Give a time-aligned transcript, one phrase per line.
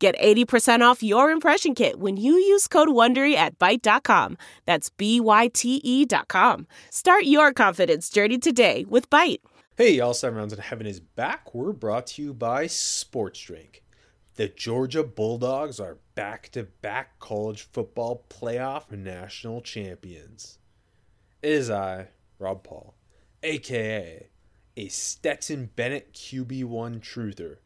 [0.00, 4.38] Get 80% off your impression kit when you use code WONDERY at Byte.com.
[4.64, 6.66] That's B-Y-T-E dot com.
[6.88, 9.40] Start your confidence journey today with Byte.
[9.76, 11.54] Hey, y'all, Seven Rounds in Heaven is back.
[11.54, 13.84] We're brought to you by Sports Drink.
[14.36, 20.58] The Georgia Bulldogs are back-to-back college football playoff national champions.
[21.42, 22.94] It is I, Rob Paul,
[23.42, 24.30] aka
[24.78, 27.56] a Stetson Bennett QB1 truther.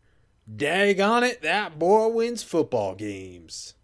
[0.52, 3.74] Dag on it, that boy wins football games.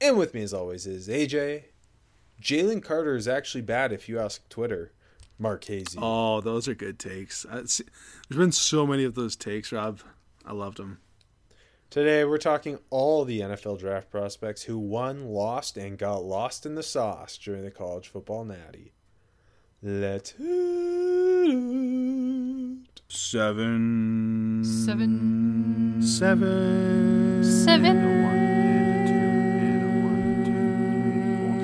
[0.00, 1.64] And with me, as always, is AJ.
[2.40, 4.92] Jalen Carter is actually bad if you ask Twitter.
[5.38, 5.98] Mark Hazy.
[6.00, 7.44] Oh, those are good takes.
[7.50, 7.82] There's
[8.30, 10.00] been so many of those takes, Rob.
[10.46, 10.98] I loved them.
[11.90, 16.74] Today, we're talking all the NFL draft prospects who won, lost, and got lost in
[16.74, 18.92] the sauce during the college football natty.
[19.88, 20.34] Let's
[23.08, 24.64] Seven.
[24.64, 26.02] Seven.
[26.02, 27.44] Seven.
[27.44, 27.96] Seven.
[27.96, 30.60] And a one, and a two, and a one, two,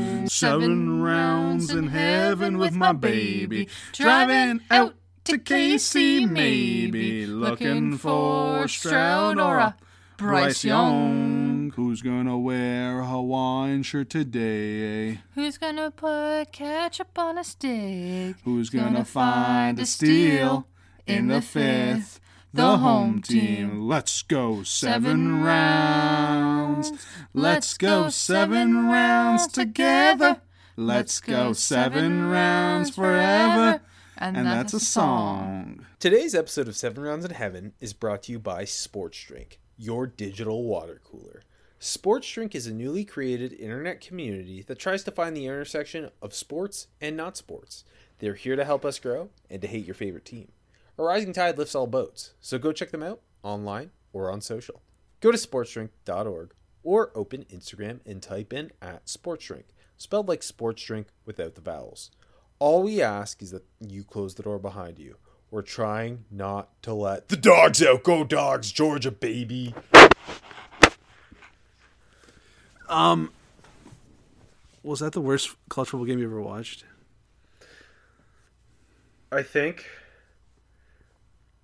[0.06, 0.28] three, four.
[0.28, 3.68] Seven rounds in heaven with my baby.
[3.90, 7.26] Driving out to KC, maybe.
[7.26, 9.74] Looking for Stroud or a
[10.16, 11.51] Bryce Young.
[11.76, 15.22] Who's gonna wear a Hawaiian shirt today?
[15.34, 18.36] Who's gonna put ketchup on a stick?
[18.44, 20.66] Who's gonna find a steal
[21.06, 22.20] in the fifth?
[22.52, 23.88] The home team.
[23.88, 26.92] Let's go seven rounds.
[27.32, 30.42] Let's go seven rounds together.
[30.76, 33.80] Let's go seven rounds forever.
[34.18, 35.86] And that's a song.
[35.98, 40.06] Today's episode of Seven Rounds in Heaven is brought to you by Sports Drink, your
[40.06, 41.44] digital water cooler.
[41.84, 46.32] Sports Drink is a newly created internet community that tries to find the intersection of
[46.32, 47.82] sports and not sports.
[48.20, 50.52] They're here to help us grow and to hate your favorite team.
[50.96, 54.80] A rising tide lifts all boats, so go check them out online or on social.
[55.20, 56.54] Go to sportsdrink.org
[56.84, 59.64] or open Instagram and type in at sportsdrink,
[59.96, 62.12] spelled like sports drink without the vowels.
[62.60, 65.16] All we ask is that you close the door behind you.
[65.50, 68.04] We're trying not to let the dogs out.
[68.04, 69.74] Go dogs, Georgia baby.
[72.92, 73.32] Um,
[74.82, 76.84] was that the worst college football game you ever watched?
[79.32, 79.86] I think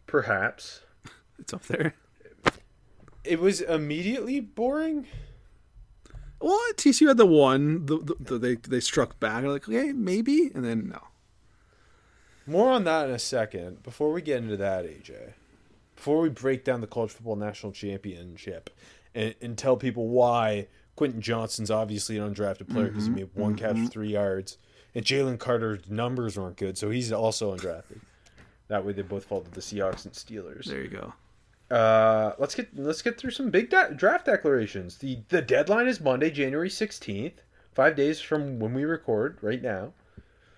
[0.06, 0.80] perhaps
[1.38, 1.94] It's up there.
[3.24, 5.06] it was immediately boring.
[6.40, 7.84] Well, TCU had the one.
[7.86, 9.42] The, the, the, they they struck back.
[9.42, 11.02] They're like, okay, maybe, and then no.
[12.46, 13.82] More on that in a second.
[13.82, 15.34] Before we get into that, AJ,
[15.94, 18.70] before we break down the college football national championship
[19.14, 23.54] and, and tell people why Quentin Johnson's obviously an undrafted player because he made one
[23.54, 24.58] catch for three yards,
[24.96, 28.00] and Jalen Carter's numbers weren't good, so he's also undrafted.
[28.66, 30.64] That way, they both fall to the Seahawks and Steelers.
[30.64, 31.14] There you go.
[31.70, 34.98] Uh, let's get let's get through some big da- draft declarations.
[34.98, 37.42] the The deadline is Monday, January sixteenth,
[37.74, 39.92] five days from when we record right now.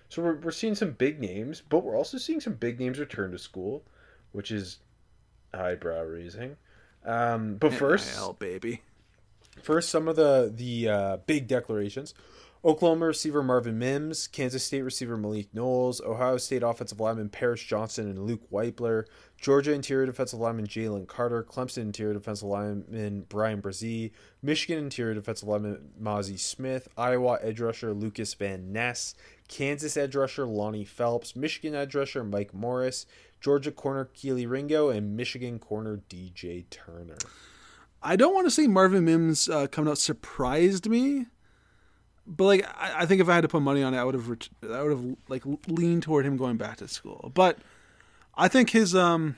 [0.09, 3.29] So we're we're seeing some big names, but we're also seeing some big names return
[3.31, 3.83] to school,
[4.31, 4.79] which is
[5.53, 6.55] eyebrow raising.
[7.05, 8.81] Um, but first, NIL, baby.
[9.61, 12.13] First, some of the the uh, big declarations:
[12.63, 18.07] Oklahoma receiver Marvin Mims, Kansas State receiver Malik Knowles, Ohio State offensive lineman Paris Johnson
[18.07, 24.11] and Luke Wypler, Georgia interior defensive lineman Jalen Carter, Clemson interior defensive lineman Bryan Bresee,
[24.43, 29.15] Michigan interior defensive lineman Mazi Smith, Iowa edge rusher Lucas Van Ness,
[29.47, 33.07] Kansas edge rusher Lonnie Phelps, Michigan edge rusher Mike Morris,
[33.41, 37.17] Georgia corner Kelee Ringo, and Michigan corner DJ Turner.
[38.03, 41.27] I don't want to say Marvin Mims uh, coming out surprised me,
[42.25, 44.15] but like I, I think if I had to put money on it, I would
[44.15, 47.31] have ret- I would have like leaned toward him going back to school.
[47.33, 47.59] But
[48.35, 49.37] I think his um,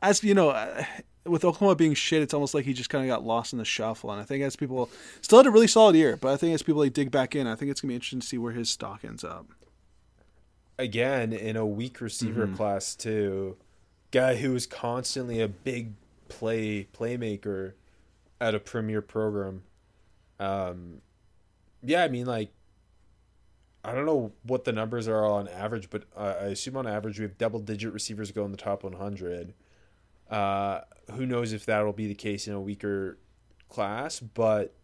[0.00, 0.84] as you know, uh,
[1.24, 3.64] with Oklahoma being shit, it's almost like he just kind of got lost in the
[3.64, 4.10] shuffle.
[4.10, 6.62] And I think as people still had a really solid year, but I think as
[6.62, 8.70] people like dig back in, I think it's gonna be interesting to see where his
[8.70, 9.46] stock ends up.
[10.78, 13.56] again in a weak receiver class too.
[14.10, 15.92] Guy who was constantly a big
[16.38, 17.72] play playmaker
[18.40, 19.62] at a premier program.
[20.40, 21.00] Um,
[21.82, 22.50] yeah, I mean like
[23.84, 27.18] I don't know what the numbers are on average, but uh, I assume on average
[27.18, 29.54] we have double digit receivers go in the top 100.
[30.30, 30.80] Uh,
[31.14, 33.18] who knows if that'll be the case in a weaker
[33.68, 34.74] class, but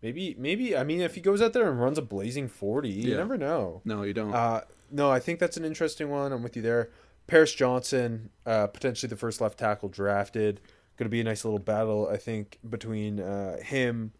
[0.00, 0.76] Maybe, maybe.
[0.76, 3.16] I mean, if he goes out there and runs a blazing forty, you Yeah.
[3.16, 3.82] never know.
[3.84, 4.32] No, you don't.
[4.32, 4.60] Uh,
[4.92, 6.30] no, I think that's an interesting one.
[6.30, 6.90] I'm with you there.
[7.26, 10.60] Paris Johnson, uh, potentially the first left tackle drafted.
[10.98, 14.12] Going to be a nice little battle, I think, between uh, him,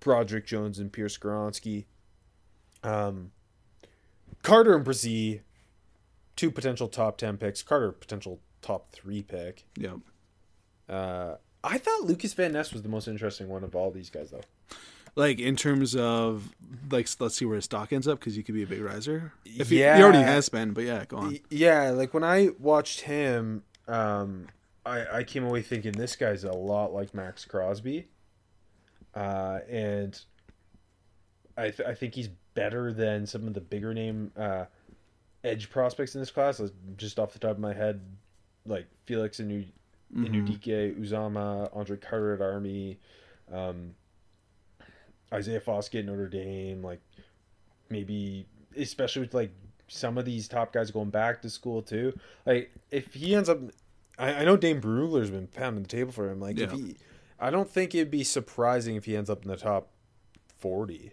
[0.00, 1.86] Broderick Jones, and Peter Skoronski.
[2.84, 3.32] Um,
[4.42, 5.40] Carter and Bresee,
[6.36, 7.62] two potential top 10 picks.
[7.62, 9.64] Carter, potential top three pick.
[9.76, 9.94] yeah.
[10.88, 14.30] Uh, I thought Lucas Van Ness was the most interesting one of all these guys,
[14.32, 14.40] though.
[15.14, 16.54] Like in terms of
[16.90, 19.32] like, let's see where his stock ends up because he could be a big riser.
[19.44, 19.96] If he, Yeah.
[19.96, 21.38] he already has been, but yeah, go on.
[21.50, 24.48] Yeah, like when I watched him, um,
[24.84, 28.08] I I came away thinking this guy's a lot like Maxx Crosby,
[29.14, 30.20] uh, and
[31.56, 34.64] I th- I think he's better than some of the bigger name uh,
[35.44, 36.60] edge prospects in this class.
[36.60, 38.00] Like, Just off the top of my head,
[38.66, 39.72] like Felix and Inu-
[40.14, 42.98] Anudike, Uzomah, Andre Carter at Army,
[43.52, 43.94] um,
[45.32, 47.00] Isaiah Foskey at Notre Dame, like
[47.88, 48.46] maybe
[48.76, 49.52] especially with like
[49.88, 52.18] some of these top guys going back to school too.
[52.46, 53.58] Like if he ends up,
[54.18, 56.40] I, I know Dane Brugler's been pounding the table for him.
[56.40, 56.96] Like if he,
[57.40, 59.88] I don't think it'd be surprising if he ends up in the top
[60.58, 61.12] forty.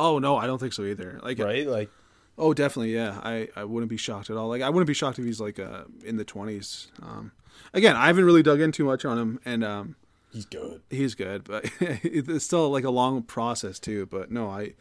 [0.00, 1.20] Oh no, I don't think so either.
[1.22, 1.66] Like, Right?
[1.66, 1.90] Like
[2.38, 3.20] oh, definitely, yeah.
[3.22, 4.48] I, I wouldn't be shocked at all.
[4.48, 6.90] Like, I wouldn't be shocked if he's like uh, in the twenties.
[7.02, 7.32] Um,
[7.74, 9.96] again, I haven't really dug in too much on him, and um,
[10.30, 10.82] he's good.
[10.88, 14.06] he's good, but it's still like a long process too.
[14.06, 14.74] But no, I,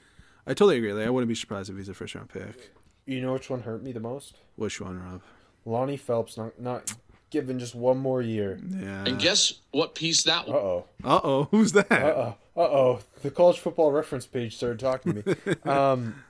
[0.46, 0.94] I totally agree.
[0.94, 2.72] Like, I wouldn't be surprised if he's a first round pick.
[3.06, 4.38] You know which one hurt me the most?
[4.56, 5.22] Which one, Rob?
[5.66, 6.94] Lonnie Phelps not not
[7.30, 8.60] given just one more year.
[8.70, 9.06] Yeah.
[9.06, 10.86] And guess what piece that Uh oh.
[11.04, 11.92] Uh oh, who's that?
[11.92, 12.36] Uh oh.
[12.56, 13.00] Uh oh.
[13.22, 15.56] The college football reference page started talking to me.
[15.72, 16.24] um,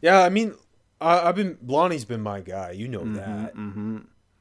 [0.00, 0.54] yeah, I mean,
[1.00, 2.72] I, I've been Lonnie's been my guy.
[2.72, 3.54] You know that.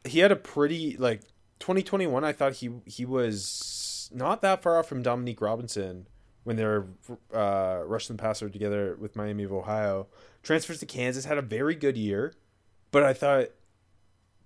[0.05, 1.21] He had a pretty like
[1.59, 2.23] 2021.
[2.23, 6.07] I thought he he was not that far off from Dominique Robinson
[6.43, 6.87] when they were
[7.33, 10.07] uh, rushing the passer together with Miami of Ohio.
[10.43, 12.33] Transfers to Kansas had a very good year,
[12.91, 13.47] but I thought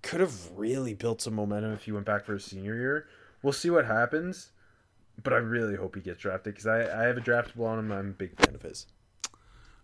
[0.02, 3.06] could have really built some momentum if he went back for his senior year.
[3.42, 4.50] We'll see what happens,
[5.22, 7.92] but I really hope he gets drafted because I, I have a draftable on him.
[7.92, 8.86] I'm a big fan of his.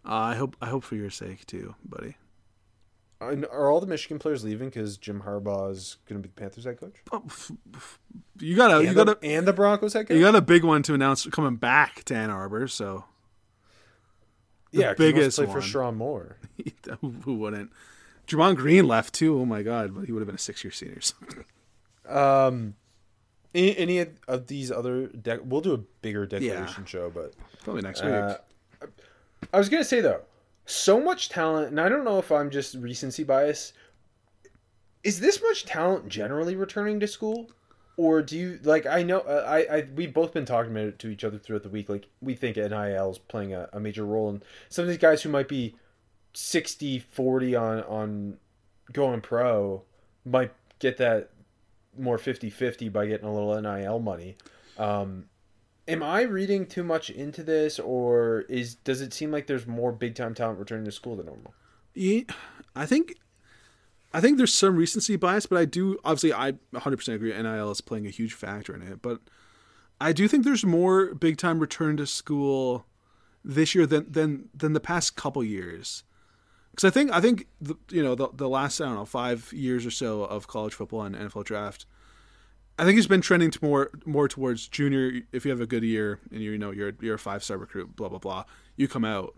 [0.05, 2.17] Uh, I hope I hope for your sake too, buddy.
[3.21, 6.39] And Are all the Michigan players leaving because Jim Harbaugh is going to be the
[6.41, 6.95] Panthers head coach?
[8.39, 10.15] You got a you got the, a and the Broncos head coach?
[10.17, 12.69] you got a big one to announce coming back to Ann Arbor.
[12.69, 13.05] So
[14.71, 15.55] yeah, 'cause he wants to biggest play one.
[15.55, 16.37] for Sherrone Moore.
[17.25, 17.71] who wouldn't?
[18.27, 19.39] Gemon Green left too.
[19.41, 20.99] Oh my god, but he would have been a six year senior.
[22.09, 22.75] Um,
[23.55, 27.35] any, any of- these other, de- we'll do a bigger declaration show, but
[27.65, 28.13] Probably next week.
[28.13, 28.37] Uh,
[29.53, 30.23] I was gonna say though,
[30.67, 33.73] so much talent, and I don't know if I'm just recency bias.
[35.05, 37.51] Is this much talent generally returning to school,
[37.97, 38.87] or do you like?
[38.87, 41.63] I know uh, I, I we've both been talking about it to each other throughout
[41.63, 41.89] the week.
[41.89, 45.23] Like we think NIL is playing a, a major role, and some of these guys
[45.23, 45.77] who might be
[46.37, 48.37] 60 40 on on
[48.93, 49.83] going pro
[50.27, 51.31] might get that
[51.97, 54.37] more 50 50 by getting a little NIL money.
[54.77, 55.27] Um,
[55.89, 59.93] am I reading too much into this, or is does it seem like there's more
[59.93, 61.55] big time talent returning to school than normal?
[62.75, 63.15] I think
[64.13, 67.81] I think there's some recency bias, but I do obviously I 100% agree NIL is
[67.81, 69.21] playing a huge factor in it, but
[70.03, 72.85] I do think there's more big time return to school
[73.43, 76.03] this year than than than the past couple years.
[76.77, 79.53] Cuz I think I think the, you know the the last I don't know 5
[79.53, 81.87] years or so of college football and NFL draft
[82.79, 85.83] I think it's been trending to more more towards junior if you have a good
[85.83, 88.45] year and you know you're you're a five star recruit blah blah blah
[88.77, 89.35] you come out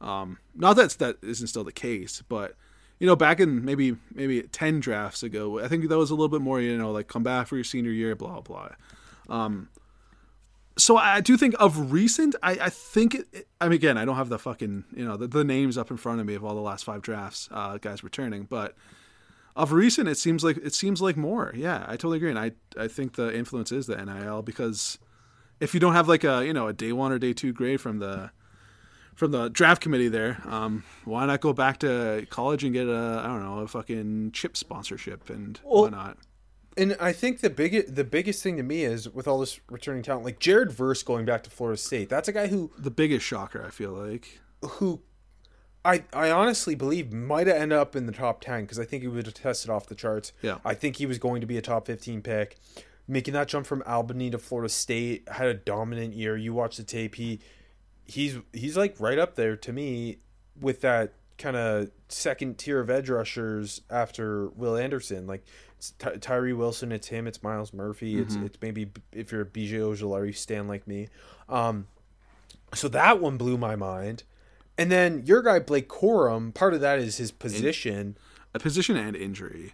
[0.00, 2.54] um, not that that isn't still the case, but
[2.98, 6.28] you know, back in maybe maybe ten drafts ago, I think that was a little
[6.28, 6.60] bit more.
[6.60, 8.70] You know, like come back for your senior year, blah blah.
[9.28, 9.68] Um,
[10.78, 12.34] so I do think of recent.
[12.42, 15.26] I, I think it, I mean again, I don't have the fucking you know the,
[15.26, 18.04] the names up in front of me of all the last five drafts uh, guys
[18.04, 18.74] returning, but
[19.56, 21.52] of recent, it seems like it seems like more.
[21.56, 24.98] Yeah, I totally agree, and I I think the influence is the NIL because
[25.60, 27.80] if you don't have like a you know a day one or day two grade
[27.80, 28.30] from the
[29.14, 33.22] from the draft committee there, um, why not go back to college and get a
[33.24, 36.18] I don't know a fucking chip sponsorship and Well, why not?
[36.76, 40.02] And I think the big the biggest thing to me is with all this returning
[40.02, 42.08] talent, like Jared Verse going back to Florida State.
[42.08, 44.40] That's a guy who The biggest shocker, I feel like.
[44.62, 45.00] who
[45.84, 49.02] I I honestly believe might have ended up in the top ten because I think
[49.02, 50.32] he would have tested off the charts.
[50.42, 50.58] Yeah.
[50.64, 52.56] I think he was going to be a top fifteen pick.
[53.08, 56.36] Making that jump from Albany to Florida State had a dominant year.
[56.36, 57.38] You watch the tape, he
[58.04, 60.18] he's he's like right up there to me
[60.60, 65.26] with that kind of second tier of edge rushers after Will Anderson.
[65.26, 65.44] Like
[65.88, 69.46] it's Ty- Tyree Wilson, it's him, it's Myles Murphy, it's it's maybe if you're a
[69.46, 71.08] BJ Ojulari stan like me.
[71.48, 71.86] Um,
[72.74, 74.24] So that one blew my mind.
[74.78, 78.18] And then your guy Blake Corum, part of that is his position.
[78.54, 79.72] A position and injury.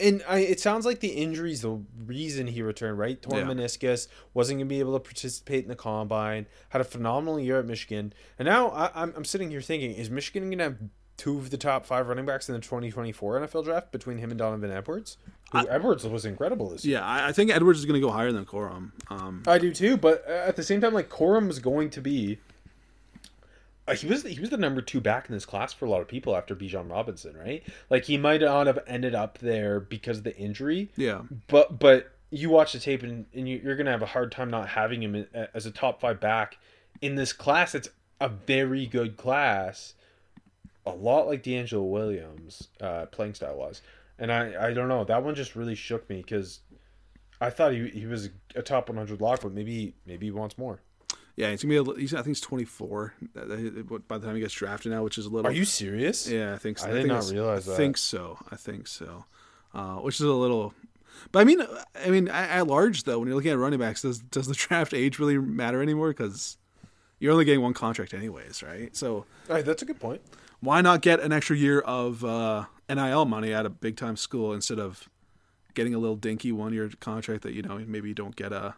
[0.00, 3.20] And I, it sounds like the injury's the reason he returned, right?
[3.22, 3.54] Torn Yeah.
[3.54, 7.60] meniscus, wasn't going to be able to participate in the combine, had a phenomenal year
[7.60, 8.12] at Michigan.
[8.38, 10.78] And now I, I'm, I'm sitting here thinking, is Michigan going to have
[11.22, 14.38] two of the top five running backs in the 2024 NFL draft between him and
[14.38, 15.18] Donovan Edwards?
[15.52, 16.98] Who Edwards was incredible this year.
[16.98, 18.90] Yeah, I, I think Edwards is going to go higher than Corum.
[19.08, 22.38] Um, I do too, but at the same time, like Corum was going to be.
[23.86, 26.00] Uh, he was he was the number two back in this class for a lot
[26.00, 27.62] of people after Bijan Robinson, right?
[27.88, 32.16] Like he might not have ended up there because of the injury, yeah, but but
[32.30, 35.02] you watch the tape and, and you, you're gonna have a hard time not having
[35.02, 36.58] him as a top five back
[37.00, 37.74] in this class.
[37.76, 37.88] It's
[38.20, 39.94] a very good class,
[40.86, 43.82] a lot like DeAngelo Williams, uh, playing style wise,
[44.18, 46.60] and I I don't know that one just really shook me because
[47.40, 50.80] I thought he he was a top 100 lock, but maybe maybe he wants more.
[51.36, 51.50] yeah.
[51.50, 51.90] He's gonna be.
[51.90, 53.44] A, he's, I think he's 24 uh,
[54.08, 55.50] by the time he gets drafted now, which is a little.
[55.50, 56.28] Are you serious?
[56.28, 56.86] Yeah, I think so.
[56.88, 57.76] I did think not realize I that.
[57.76, 58.38] think so.
[58.50, 59.24] I think so.
[59.74, 60.74] Uh, which is a little.
[61.30, 61.62] But I mean,
[62.04, 64.54] I mean, at at large though, when you're looking at running backs, does does the
[64.66, 66.08] draft age really matter anymore?
[66.08, 66.58] Because
[67.18, 68.94] you're only getting one contract anyways, right?
[68.96, 70.20] So All right, that's a good point.
[70.62, 74.54] Why not get an extra year of uh, NIL money at a big time school
[74.54, 75.08] instead of
[75.74, 78.74] getting a little dinky one year contract that you know maybe you don't get a.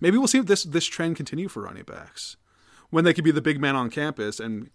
[0.00, 2.36] Maybe we'll see if this this trend continue for running backs
[2.90, 4.70] when they could be the big man on campus and you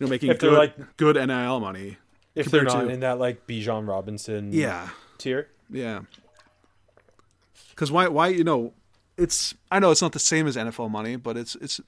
[0.00, 1.98] know making If good like- good NIL money.
[2.34, 5.48] If they're not to- in that like Bijan Robinson Yeah, tier.
[5.70, 6.02] yeah.
[7.70, 8.72] Because why why you know
[9.16, 11.80] it's I know it's not the same as NFL money, but it's it's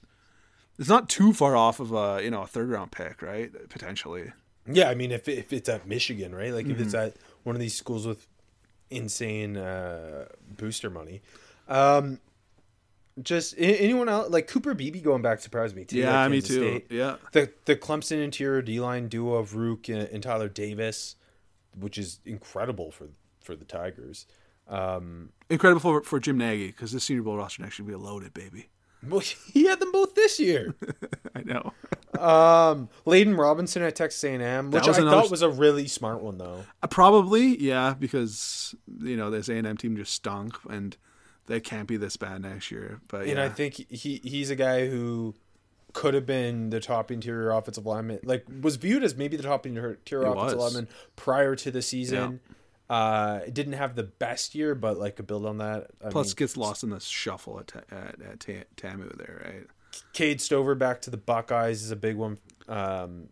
[0.79, 3.51] it's not too far off of a you know a third round pick, right?
[3.69, 4.33] Potentially.
[4.71, 6.53] Yeah, I mean, if if it's at Michigan, right?
[6.53, 8.27] Like if it's at one of these schools with
[8.91, 11.23] insane uh, booster money.
[11.69, 12.21] Um,
[13.23, 15.99] just anyone else like Cooper Beebe going back surprised me too.
[15.99, 16.55] Yeah, at me too.
[16.55, 16.87] State.
[16.91, 17.17] Yeah.
[17.33, 21.17] The the Clemson interior D line duo of Ruke and, and Tyler Davis,
[21.77, 23.09] which is incredible for
[23.41, 24.27] for the Tigers.
[24.69, 28.05] Um, Incredible for, for Jim Nagy because this Senior Bowl roster next year will be
[28.05, 28.69] loaded, baby.
[29.09, 30.75] well, he had them both this year.
[31.35, 31.73] I know.
[32.21, 36.23] um, Layden Robinson at Texas A&M, which was I another- thought was a really smart
[36.23, 36.65] one though.
[36.83, 40.97] Uh, Probably, yeah, because you know this A and M team just stunk, and
[41.47, 43.01] they can't be this bad next year.
[43.09, 45.35] But And yeah, I think he he's a guy who
[45.95, 49.65] could have been the top interior offensive lineman, like was viewed as maybe the top
[49.67, 50.75] interior offensive was.
[50.75, 52.41] lineman prior to the season.
[52.91, 55.89] Uh, didn't have the best year, but like could build on that.
[56.03, 59.43] I plus mean, gets lost in the shuffle at Ta- at, at Ta- Tamu there,
[59.45, 59.67] right?
[60.13, 62.39] Cade Stover back to the Buckeyes is a big one.
[62.69, 63.29] Um,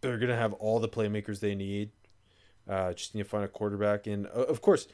[0.00, 1.90] they're gonna have all the playmakers they need.
[2.68, 4.88] Uh, just need to find a quarterback, and uh, of course,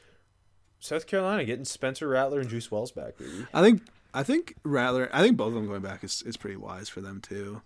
[0.79, 3.45] South Carolina getting Spencer Rattler and Juice Wells back, baby.
[3.53, 3.81] I think
[4.13, 7.01] I think Rattler, I think both of them going back is is pretty wise for
[7.01, 7.61] them too.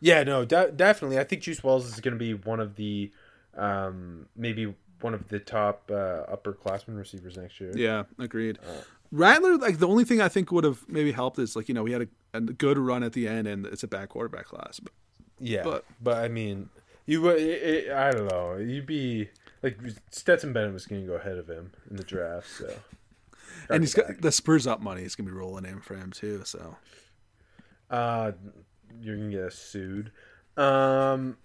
[0.00, 1.18] Yeah, no, de- definitely.
[1.18, 3.12] I think Juice Wells is going to be one of the,
[3.56, 7.70] um, maybe one of the top uh, upperclassmen receivers next year.
[7.76, 8.58] Yeah, agreed.
[9.12, 11.82] Rattler, like the only thing I think would have maybe helped is like you know
[11.84, 14.80] we had a, a good run at the end and it's a bad quarterback class.
[14.80, 14.92] But
[15.38, 15.62] yeah.
[15.62, 16.70] But- But, I mean,
[17.06, 17.38] you would.
[17.38, 18.56] It, it, I don't know.
[18.56, 19.28] You'd be
[19.62, 19.78] like
[20.10, 22.48] Stetson Bennett was going to go ahead of him in the draft.
[22.48, 22.74] So,
[23.68, 25.02] and he's got the Spurs up money.
[25.02, 26.42] It's gonna be rolling in for him too.
[26.44, 26.76] So
[27.90, 28.32] uh,
[29.00, 30.10] you're going to get sued.
[30.56, 31.36] Um,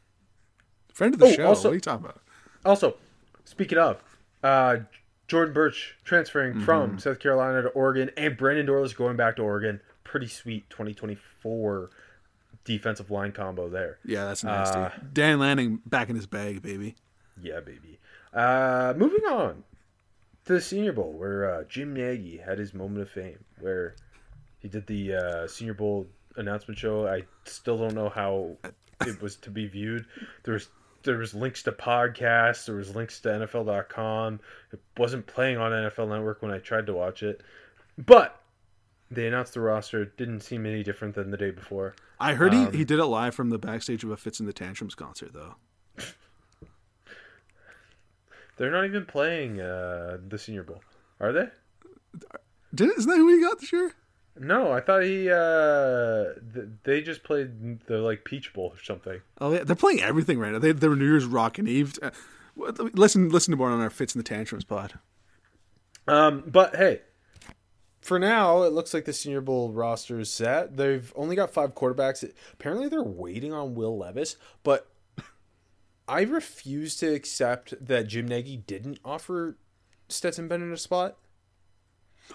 [0.94, 1.48] friend of the Oh, show.
[1.48, 2.22] also- what are you talking about?
[2.66, 2.96] Also,
[3.46, 4.02] speaking of,
[4.44, 4.78] uh,
[5.28, 9.82] Jordan Burch transferring from South Carolina to Oregon, and Brandon Dorlus going back to Oregon.
[10.04, 11.90] Pretty sweet 2024
[12.64, 13.98] defensive line combo there.
[14.06, 14.80] Yeah, that's nasty.
[14.80, 16.96] Uh, Dan Lanning back in his bag, baby.
[17.42, 18.00] Yeah, baby.
[18.34, 19.64] Uh, moving on
[20.46, 23.96] to the Senior Bowl, where uh, Jim Nagy had his moment of fame, where
[24.60, 27.08] he did the uh, Senior Bowl announcement show.
[27.08, 28.58] I still don't know how
[29.06, 30.06] it was to be viewed.
[30.44, 30.70] There was
[31.04, 32.66] there was links to podcasts.
[32.66, 34.40] There was links to NFL.com.
[34.74, 37.42] It wasn't playing on NFL Network when I tried to watch it,
[37.98, 38.42] but
[39.10, 40.02] they announced the roster.
[40.02, 41.96] It didn't seem any different than the day before.
[42.20, 44.50] I heard Um, he, he did it live from the backstage of a Fitz and
[44.50, 45.56] the Tantrums concert though.
[48.58, 50.82] They're not even playing uh, the Senior Bowl,
[51.20, 51.48] are they?
[52.74, 53.94] Did isn't that who he got this year?
[54.40, 55.30] No, I thought he.
[55.30, 59.22] Uh, th- they just played the like Peach Bowl or something.
[59.40, 60.60] Oh yeah, they're playing everything right now.
[60.60, 61.98] They they're New Year's Rockin' Eve.
[62.02, 62.12] Uh,
[62.56, 65.00] listen listen to more on our Fitz and the Tantrums pod.
[66.08, 67.02] Um, but hey,
[68.02, 70.78] for now, it looks like the Senior Bowl roster is set.
[70.78, 72.30] They've only got five quarterbacks.
[72.54, 74.88] Apparently, they're waiting on Will Levis, but
[76.08, 79.58] I refuse to accept that Jim Nagy didn't offer
[80.08, 81.18] Stetson Bennett a spot.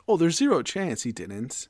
[0.06, 1.68] Oh, there's zero chance he didn't.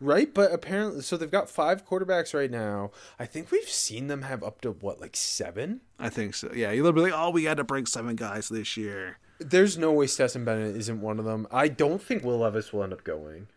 [0.00, 0.32] Right?
[0.32, 2.90] But apparently, so they've got five quarterbacks right now.
[3.18, 5.80] I think we've seen them have up to what, like seven?
[5.98, 6.50] I think so.
[6.54, 9.18] Yeah, you'll be like, oh, we had to bring seven guys this year.
[9.38, 11.46] There's no way Stetson Bennett isn't one of them.
[11.50, 13.48] I don't think Will Levis will end up going.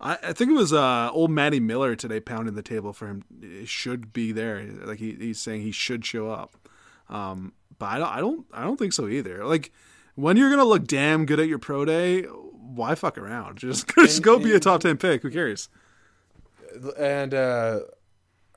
[0.00, 3.24] I, I think it was uh, old Matty Miller today pounding the table for him.
[3.42, 4.62] It should be there.
[4.62, 6.68] Like he, he's saying he should show up.
[7.08, 9.44] Um, but I don't, I don't, I don't think so either.
[9.44, 9.72] Like
[10.14, 12.26] when you're gonna look damn good at your pro day,
[12.74, 13.58] why fuck around?
[13.58, 15.22] Just, just go be a top ten pick.
[15.22, 15.68] Who cares?
[16.98, 17.80] And uh,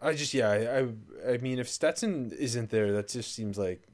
[0.01, 3.87] I just, yeah, I, I, I mean, if Stetson isn't there, that just seems like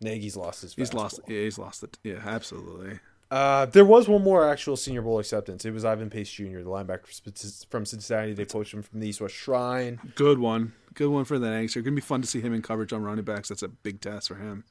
[0.00, 0.74] Nagy's lost his.
[0.74, 1.20] He's lost.
[1.26, 1.98] Yeah, he's lost it.
[2.04, 3.00] Yeah, absolutely.
[3.30, 5.64] Uh, there was one more actual Senior Bowl acceptance.
[5.64, 8.34] It was Ivan Pace Jr., the linebacker from Cincinnati.
[8.34, 9.98] They poached him from the East West Shrine.
[10.14, 10.74] Good one.
[10.94, 11.82] Good one for the youngster.
[11.82, 13.48] Gonna be fun to see him in coverage on running backs.
[13.48, 14.64] That's a big test for him.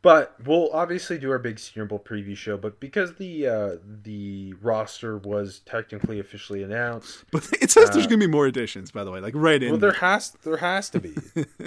[0.00, 2.56] But we'll obviously do our big Senior Bowl preview show.
[2.56, 8.18] But because the uh, the roster was technically officially announced, But it says there's gonna
[8.18, 8.92] be more additions.
[8.92, 9.70] By the way, like right in.
[9.70, 11.14] well, there has there has to be.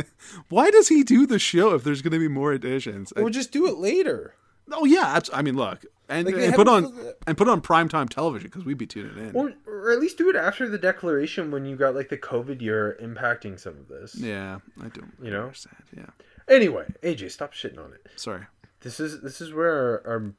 [0.49, 3.11] Why does he do the show if there's gonna be more additions?
[3.17, 4.33] or just do it later.
[4.71, 8.07] oh yeah, I mean, look, and, Like, and put on haven't- and put on primetime
[8.07, 9.35] television because we'd be tuning in.
[9.35, 12.61] Or, or at least do it after the declaration when you got like the COVID
[12.61, 14.15] year impacting some of this.
[14.15, 15.11] yeah, I don't.
[15.21, 15.43] You know?
[15.43, 15.75] understand.
[15.95, 16.05] Yeah,
[16.47, 18.07] Anyway, AJ, stop shitting on it.
[18.15, 18.45] sorry.
[18.81, 19.71] This is this is where
[20.05, 20.35] our, our bread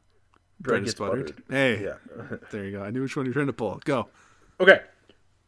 [0.61, 1.26] Bread is gets buttered.
[1.26, 1.44] buttered.
[1.49, 2.37] Hey, Yeah.
[2.50, 2.82] there you go.
[2.82, 3.80] I knew which one you're trying to pull.
[3.85, 4.09] Go.
[4.61, 4.80] Okay.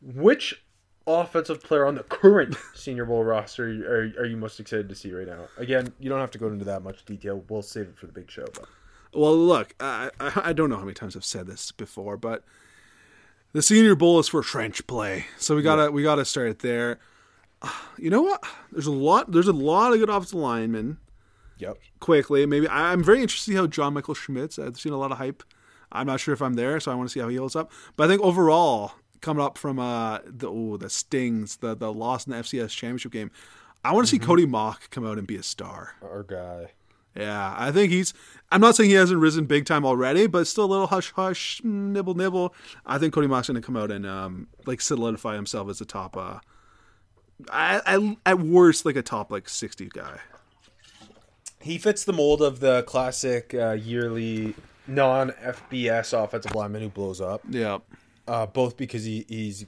[0.01, 0.63] Which
[1.07, 5.13] offensive player on the current Senior Bowl roster are, are you most excited to see
[5.13, 5.47] right now?
[5.59, 7.45] Again, you don't have to go into that much detail.
[7.49, 8.47] We'll save it for the big show.
[8.55, 8.67] But
[9.13, 12.45] Well, look, I, I I don't know how many times I've said this before, but
[13.53, 16.99] the Senior Bowl is for trench play, so we gotta we gotta start there.
[17.99, 18.43] You know what?
[18.73, 19.31] There's a lot.
[19.33, 20.99] There's a lot of good offensive linemen.
[21.59, 21.77] yep.
[22.01, 24.59] Quickly, maybe I- I'm very interested to see how John Michael Schmitz.
[24.59, 25.43] I've seen a lot of hype.
[25.93, 27.71] I'm not sure if I'm there, so I want to see how he holds up.
[27.97, 32.27] But I think overall, coming up from uh the ooh, the stings, the the loss
[32.27, 33.31] in the FCS championship game,
[33.85, 35.95] I want to see Cody Mauch come out and be a star.
[36.03, 36.73] Our guy.
[37.17, 38.13] Yeah, I think he's.
[38.51, 41.61] I'm not saying he hasn't risen big time already, but still a little hush hush,
[41.63, 42.53] nibble nibble.
[42.85, 45.85] I think Cody Mauch's going to come out and um like solidify himself as a
[45.85, 46.17] top.
[46.17, 46.41] uh
[47.51, 50.19] I, I, at worst, like a top like 60 guy.
[51.61, 54.55] He fits the mold of the classic uh, yearly
[54.87, 57.43] non FBS offensive lineman who blows up.
[57.49, 57.79] Yeah,
[58.29, 59.65] Uh, both because he, he's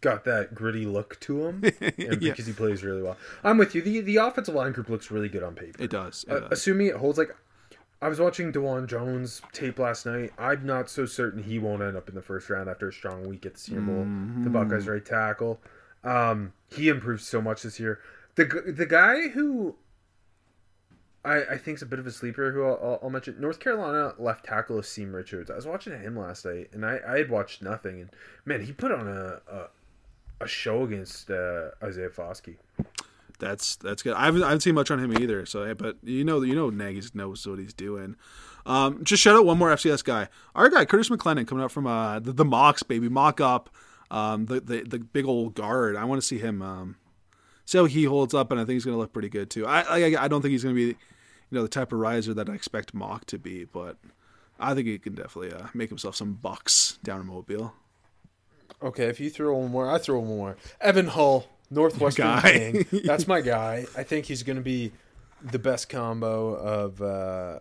[0.00, 2.10] got that gritty look to him and Yeah.
[2.20, 3.16] because he plays really well.
[3.42, 3.82] I'm with you.
[3.82, 5.82] The the offensive line group looks really good on paper.
[5.82, 6.24] it does.
[6.28, 6.52] It Uh, does.
[6.52, 7.34] assuming it holds like
[8.00, 10.30] I was watching Dawand Jones tape last night.
[10.38, 13.26] I'm not so certain he won't end up in the first round after a strong
[13.26, 14.06] week at the Senior Bowl.
[14.44, 15.58] The Buckeyes right tackle.
[16.06, 18.00] Um, he improved so much this year.
[18.36, 19.76] The the guy who
[21.24, 24.14] I, I think is a bit of a sleeper who I'll, I'll, mention North Carolina
[24.18, 25.50] left tackle is Asim Richards.
[25.50, 28.10] I was watching him last night and I, I had watched nothing and
[28.44, 29.66] man he put on a a,
[30.42, 32.56] a show against uh, Isaiah Foskey.
[33.38, 34.14] That's that's good.
[34.14, 35.44] I haven't, I haven't seen much on him either.
[35.44, 38.16] So, but you know, you know, Nagy knows what he's doing.
[38.64, 40.28] Um, just shout out one more FCS guy.
[40.54, 43.70] Our guy Curtis McLennan coming up from uh, the, the mocks baby mock up.
[44.10, 45.96] Um, the, the the big old guard.
[45.96, 46.62] I want to see him.
[46.62, 46.96] Um,
[47.64, 49.66] see how he holds up, and I think he's going to look pretty good too.
[49.66, 50.96] I, I I don't think he's going to be, you
[51.50, 53.96] know, the type of riser that I expect Mauch to be, but
[54.58, 57.74] I think he can definitely uh, make himself some bucks down in Mobile.
[58.82, 60.56] Okay, if you throw one more, I throw one more.
[60.80, 62.42] Evan Hull, Northwestern guy.
[62.42, 62.86] King.
[63.04, 63.86] That's my guy.
[63.96, 64.92] I think he's going to be
[65.42, 67.60] the best combo of uh,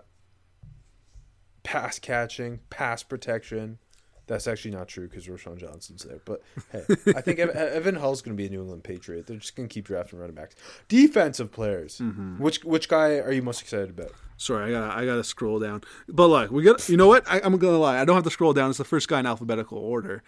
[1.63, 3.79] pass catching, pass protection.
[4.27, 6.19] That's actually not true because Roschon Johnson's there.
[6.25, 6.83] But hey,
[7.15, 9.27] I think Ev- Evan Hull's going to be a New England Patriot.
[9.27, 10.55] They're just going to keep drafting running backs.
[10.87, 12.01] Defensive players.
[12.39, 14.11] Which which guy are you most excited about?
[14.37, 15.81] Sorry, I gotta I gotta scroll down.
[16.09, 17.23] But look, we got you know what?
[17.29, 17.99] I, I'm gonna lie.
[17.99, 18.69] I don't have to scroll down.
[18.69, 20.23] It's the first guy in alphabetical order.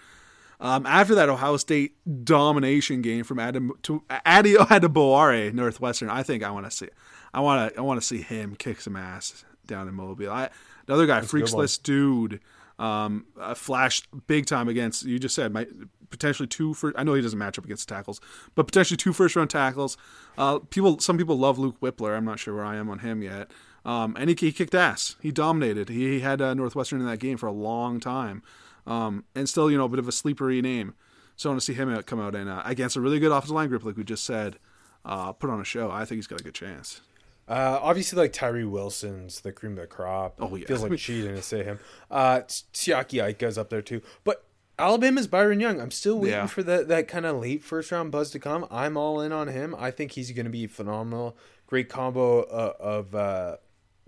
[0.59, 6.43] Um, after that Ohio State domination game from Adam to Adio Adebawore Northwestern, I think
[6.43, 6.87] I want to see.
[7.33, 10.31] I want to I want to see him kick some ass down in Mobile.
[10.31, 10.49] I,
[10.87, 12.39] another guy, freaks list dude,
[12.79, 15.03] um, flashed big time against.
[15.03, 15.67] You just said my
[16.09, 16.95] potentially two first.
[16.97, 18.21] I know he doesn't match up against tackles,
[18.55, 19.97] but potentially two first round tackles.
[20.37, 22.15] Uh, people, some people love Luke Wypler.
[22.15, 23.51] I'm not sure where I am on him yet.
[23.85, 25.15] Um, and he, he kicked ass.
[25.21, 25.89] He dominated.
[25.89, 28.43] He, he had uh, Northwestern in that game for a long time,
[28.85, 30.93] um, and still, you know, a bit of a sleepery name.
[31.37, 33.55] So I want to see him come out and uh, against a really good offensive
[33.55, 34.57] line group, like we just said,
[35.05, 35.89] uh, put on a show.
[35.89, 37.01] I think he's got a good chance.
[37.47, 40.35] Uh, obviously, like Tyree Wilson's the cream of the crop.
[40.39, 40.65] Oh, yeah.
[40.67, 41.79] feels like cheating to say him.
[42.11, 44.43] Uh, Siaki Ika's up there too, but
[44.79, 45.79] Alabama's Byron Young.
[45.79, 46.45] I'm still waiting Yeah.
[46.47, 48.65] for that that kind of late first round buzz to come.
[48.69, 49.75] I'm all in on him.
[49.79, 51.37] I think he's going to be phenomenal.
[51.67, 53.57] Great combo uh, of uh,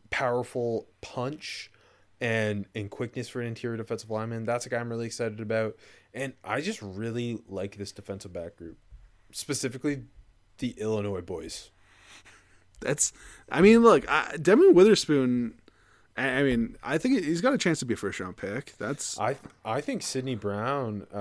[0.10, 1.72] powerful punch
[2.22, 4.44] and in quickness for an interior defensive lineman.
[4.46, 5.76] That's a guy I'm really excited about.
[6.14, 8.78] And I just really like this defensive back group,
[9.32, 10.04] specifically
[10.58, 11.70] the Illinois boys.
[12.82, 13.12] That's,
[13.52, 15.56] I mean, look, I, Devon Witherspoon.
[16.18, 18.74] I, I mean, I think he's got a chance to be a first round pick.
[18.78, 21.18] That's I I think Sidney Brown uh,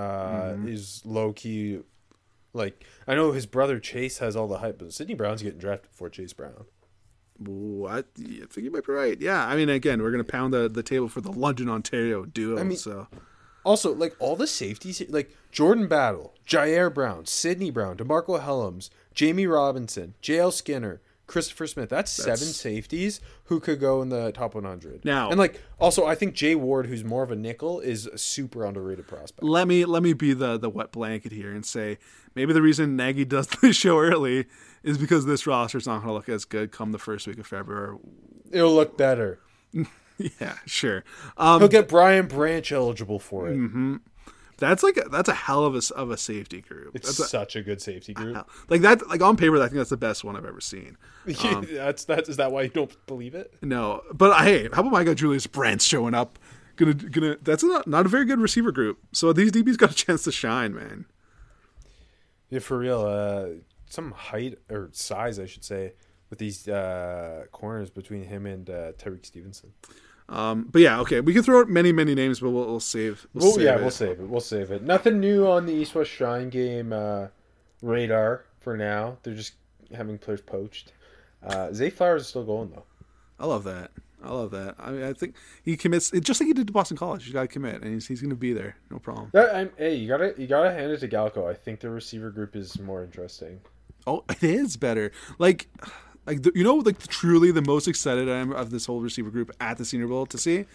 [0.53, 0.67] Mm-hmm.
[0.67, 1.79] is low key.
[2.53, 5.91] Like I know his brother Chase has all the hype, but Sidney Brown's getting drafted
[5.91, 6.65] before Chase Brown.
[7.37, 9.19] what I think you might be right.
[9.19, 12.59] Yeah, I mean, again, we're gonna pound the, the table for the London Ontario duo.
[12.59, 13.07] I mean- so
[13.63, 19.51] Also, like all the safeties, like Jordan Battle, Ji'Ayir Brown, Sidney Brown, DeMarcco Hellams, Jammie
[19.51, 20.51] Robinson, J.L.
[20.51, 21.89] Skinner, Christopher Smith.
[21.89, 25.05] That's, seven safeties who could go in the top 100.
[25.05, 28.17] Now- and like also, I think Jay Ward, who's more of a nickel, is a
[28.17, 29.43] super underrated prospect.
[29.43, 31.97] let me let me be the the wet blanket here and say
[32.35, 34.47] maybe the reason Nagy does the show early
[34.83, 37.97] is because this roster's not gonna look as good come the first week of February.
[38.51, 39.39] It'll look better.
[40.41, 41.05] Yeah, sure.
[41.37, 43.55] Um, He'll get Brian Branch eligible for it.
[44.59, 46.95] That's like a, that's a hell of a of a safety group.
[46.95, 48.49] It's That's such a good safety group.
[48.69, 50.97] like that like on paper, I think that's the best one I've ever seen.
[51.25, 53.53] that's that's is that why you don't believe it?
[53.61, 56.37] No, but hey, how about my guy Julius Brents showing up?
[56.75, 58.99] Gonna gonna that's not not a very good receiver group.
[59.11, 61.05] So these DBs got a chance to shine, man.
[62.49, 63.01] Yeah, for real.
[63.01, 65.93] Uh, some height or size, I should say,
[66.29, 69.73] with these uh, corners between him and uh, Tyrique Stevenson.
[70.29, 73.27] Um, but yeah, okay, we can throw out many many names, but we'll, we'll save.
[73.33, 73.81] We'll Well, save yeah, it.
[73.81, 74.27] we'll save it.
[74.29, 74.83] We'll save it.
[74.83, 77.27] Nothing new on the East West Shrine game uh,
[77.81, 79.17] radar for now.
[79.23, 79.53] They're just
[79.95, 80.93] having players poached.
[81.43, 82.83] Uh, Zay Flowers is still going though.
[83.39, 83.91] I love that.
[84.21, 84.75] I love that.
[84.77, 87.23] I mean, I think he commits just like he did to Boston College.
[87.23, 89.29] He's got to commit, and he's, he's going to be there, no problem.
[89.31, 91.49] That, I'm, hey, you gotta you gotta hand it to Galko.
[91.49, 93.61] I think the receiver group is more interesting.
[94.05, 95.11] Oh, it is better.
[95.37, 95.69] Like,
[96.29, 99.29] like the, you know, like truly the most excited I am of this whole receiver
[99.29, 100.65] group at the Senior Bowl to see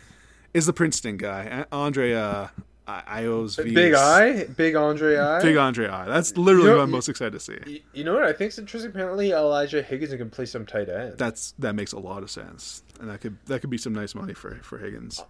[0.53, 2.49] is the Princeton guy, Andre uh,
[2.87, 3.57] I- Ios.
[3.75, 6.05] Big Eye, Big Andre I, Big Andre I.
[6.07, 7.83] That's literally You know, what I'm most excited to see.
[7.95, 8.91] You know what I think is interesting?
[8.91, 11.17] Apparently, Elijah Higgins can play some tight end.
[11.17, 14.15] That's that makes a lot of sense, and that could that could be some nice
[14.15, 15.23] money for for Higgins.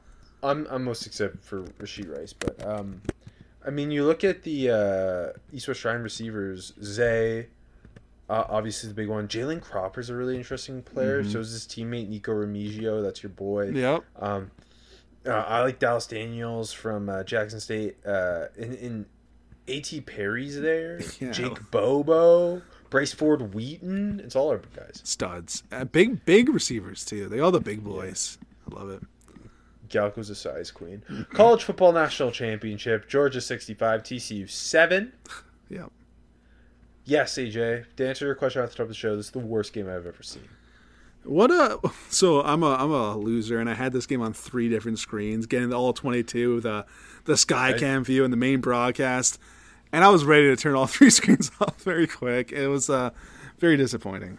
[0.42, 3.00] I'm I'm most excited for Rashee Rice, but um,
[3.66, 6.72] I mean, you look at the uh, East West Shrine receivers.
[6.82, 7.46] Zay,
[8.35, 9.29] uh, obviously the big one.
[9.29, 11.23] Jalen Cropper's a really interesting player.
[11.23, 13.01] So is his teammate Nico Remigio.
[13.01, 13.70] That's your boy.
[13.70, 14.05] Yep.
[14.18, 14.51] Um,
[15.25, 17.97] uh, I like Dallas Daniels from uh, Jackson State.
[18.05, 19.07] Uh, in, in
[19.68, 21.01] At Perry's there.
[21.20, 21.31] Yeah.
[21.31, 24.20] Jake Bobo, Bryce Ford Wheaton.
[24.25, 25.01] It's all our guys.
[25.05, 27.29] Studs, uh, big big receivers too.
[27.29, 28.37] They all the big boys.
[28.68, 29.03] I love it.
[29.88, 31.05] Galko's a size queen.
[31.33, 33.09] College football national championship.
[33.09, 34.03] Georgia sixty five.
[34.03, 35.12] TCU seven.
[35.70, 35.90] Yep.
[37.05, 37.85] Yes, AJ.
[37.97, 39.88] To answer your question at the top of the show, this is the worst game
[39.88, 40.49] I've ever seen.
[41.25, 44.69] What a so I'm a I'm a loser and I had this game on three
[44.69, 46.87] different screens, getting all 22, the
[47.25, 49.38] the Skycam view and the main broadcast,
[49.93, 52.53] and I was ready to turn all three screens off very quick.
[52.53, 53.11] It was uh
[53.59, 54.38] very disappointing.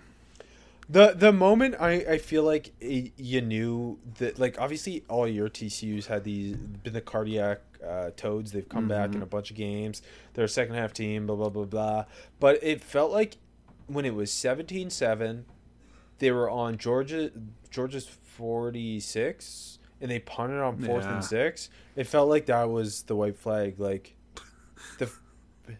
[0.87, 5.49] The the moment I, I feel like it, you knew that like obviously all your
[5.49, 8.51] TCU's had these been the cardiac uh, toads.
[8.51, 10.01] They've come back in a bunch of games.
[10.33, 11.25] They're a second half team.
[11.25, 12.05] Blah blah blah blah.
[12.39, 13.37] But it felt like
[13.87, 15.43] when it was 17-7,
[16.19, 17.31] they were on Georgia
[17.71, 21.15] Georgia's forty six, and they punted on fourth Yeah.
[21.15, 21.69] and six.
[21.95, 23.79] It felt like that was the white flag.
[23.79, 24.15] Like
[24.99, 25.09] the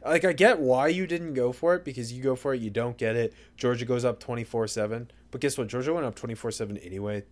[0.06, 2.70] like I get why you didn't go for it because you go for it, you
[2.70, 3.34] don't get it.
[3.58, 5.68] Georgia goes up twenty four seven, but guess what?
[5.68, 7.24] Georgia went up twenty four seven anyway.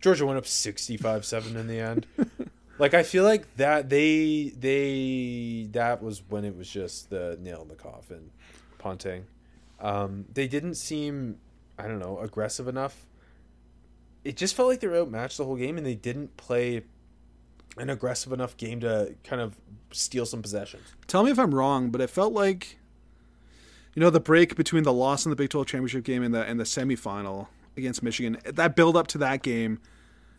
[0.00, 2.06] Georgia went up sixty five seven in the end.
[2.78, 7.62] like I feel like that they they that was when it was just the nail
[7.62, 8.30] in the coffin,
[8.78, 9.26] punting.
[9.80, 11.38] Um, they didn't seem
[11.78, 13.06] I don't know aggressive enough.
[14.24, 16.82] It just felt like they were outmatched the whole game, and they didn't play
[17.78, 19.56] an aggressive enough game to kind of
[19.92, 20.84] steal some possessions.
[21.06, 22.78] Tell me if I'm wrong, but it felt like
[23.94, 26.42] you know the break between the loss in the Big 12 championship game and the
[26.44, 28.38] and the semifinal against Michigan.
[28.44, 29.80] That build up to that game,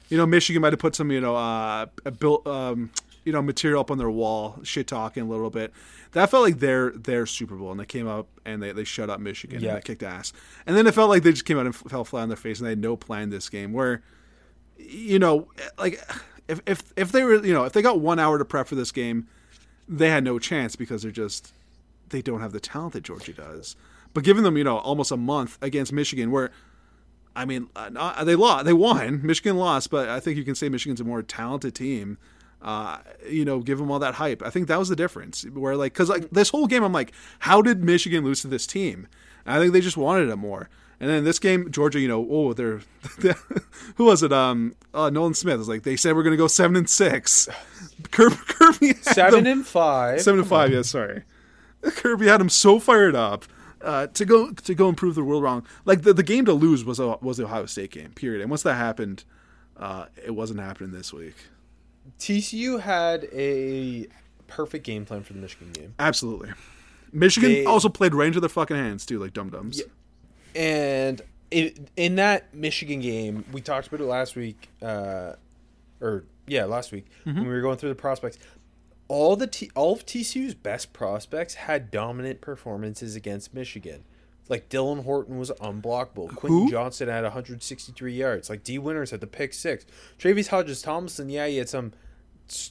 [0.09, 1.85] you know, Michigan might have put some you know uh
[2.19, 2.91] built um
[3.23, 5.71] you know material up on their wall, shit talking a little bit.
[6.13, 9.09] That felt like their their Super Bowl, and they came up and they, they shut
[9.09, 9.69] up Michigan Yeah.
[9.69, 10.33] and they kicked ass.
[10.65, 12.59] And then it felt like they just came out and fell flat on their face,
[12.59, 13.73] and they had no plan this game.
[13.73, 14.01] Where
[14.77, 16.01] you know, like
[16.47, 18.75] if if if they were you know if they got one hour to prep for
[18.75, 19.27] this game,
[19.87, 21.53] they had no chance because they're just
[22.09, 23.75] they don't have the talent that Georgia does.
[24.13, 26.51] But giving them you know almost a month against Michigan, where
[27.35, 29.21] I mean uh, they lost, they won.
[29.25, 32.17] Michigan lost, but I think you can say Michigan's a more talented team.
[32.61, 34.43] Uh, you know, give them all that hype.
[34.43, 35.43] I think that was the difference.
[35.45, 38.67] Where like, because like this whole game, I'm like, how did Michigan lose to this
[38.67, 39.07] team?
[39.45, 40.69] And I think they just wanted it more.
[41.01, 42.79] And then this game, Georgia, you know, oh, they're
[43.95, 44.31] who was it?
[44.31, 47.49] Um, uh, Nolan Smith was like, they said we're going to go seven and six.
[48.11, 50.21] Kirby, Kirby had Seven them- and five.
[50.21, 50.71] seven and five.
[50.71, 51.23] Yeah, sorry.
[51.81, 53.45] Kirby had him so fired up
[53.81, 55.65] uh, to go to go and prove the world wrong.
[55.85, 58.11] Like the, the game to lose was a, was the Ohio State game.
[58.11, 58.41] Period.
[58.41, 59.23] And once that happened,
[59.77, 61.35] uh, it wasn't happening this week.
[62.19, 64.05] TCU had a
[64.47, 65.95] perfect game plan for the Michigan game.
[65.97, 66.51] Absolutely.
[67.11, 69.81] Michigan They- also played right into their fucking hands too, like dum dums.
[70.55, 75.33] And in, in that Michigan game, we talked about it last week, uh,
[75.99, 77.37] or yeah, last week Mm-hmm.
[77.39, 78.37] when we were going through the prospects.
[79.07, 84.03] All the T, all of TCU's best prospects had dominant performances against Michigan.
[84.47, 86.33] Like Dylan Horton was unblockable.
[86.35, 86.71] Quentin Who?
[86.71, 88.49] Johnson had 163 yards.
[88.49, 89.85] Like Dee Winters had the pick six.
[90.17, 91.91] Travis Hodges Thompson, yeah, he had some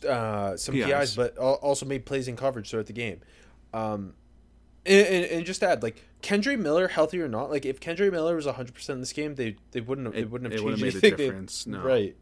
[0.09, 0.87] uh, some PIs.
[0.87, 3.21] PIs, but also made plays in coverage throughout the game.
[3.73, 4.15] Um,
[4.87, 8.37] and, and, and just add like Kendre Miller, healthy or not, like if Kendre Miller
[8.37, 10.65] was 100 percent in this game, they they wouldn't have, it, It- wouldn't have it
[10.65, 11.47] changed made a anything.
[11.65, 11.81] They- no.
[11.85, 12.17] Right.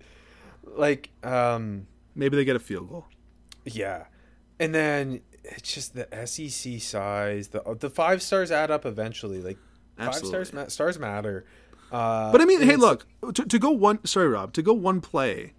[0.65, 3.07] Like um Maybe they get a field goal.
[3.65, 4.07] yeah,
[4.59, 7.49] and then it's just the SEC size.
[7.49, 9.41] The the five stars add up eventually.
[9.41, 9.57] Like
[9.97, 10.31] five Absolutely.
[10.45, 11.45] stars ma- stars matter.
[11.93, 14.05] Uh, But I mean, hey, look to, to go one.
[14.05, 14.53] Sorry, Rob.
[14.55, 15.55] To go one play,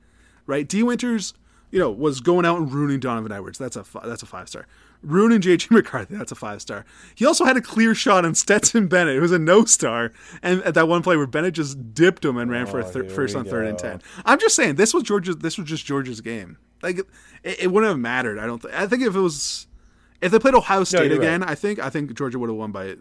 [0.45, 0.67] right?
[0.67, 1.33] Dee Winters,
[1.71, 3.57] you know, was going out and ruining Donovan Edwards.
[3.57, 4.67] That's a that's a five star.
[5.01, 6.15] Ruining JJ McCarthy.
[6.15, 6.85] That's a five star.
[7.15, 10.11] He also had a clear shot on Stetson Bennett, who was a no star,
[10.43, 12.89] and at that one play where Bennett just dipped him and ran for a Oh,
[12.89, 14.01] thir- first on third and ten.
[14.25, 15.37] I'm just saying this was Georgia's.
[15.37, 16.57] This was just Georgia's game.
[16.83, 16.99] Like
[17.43, 18.39] it, it wouldn't have mattered.
[18.39, 18.61] I don't.
[18.61, 19.67] Th- I think if it was.
[20.21, 21.11] If they played Ohio State right.
[21.13, 22.95] again, I think I think Georgia would have won by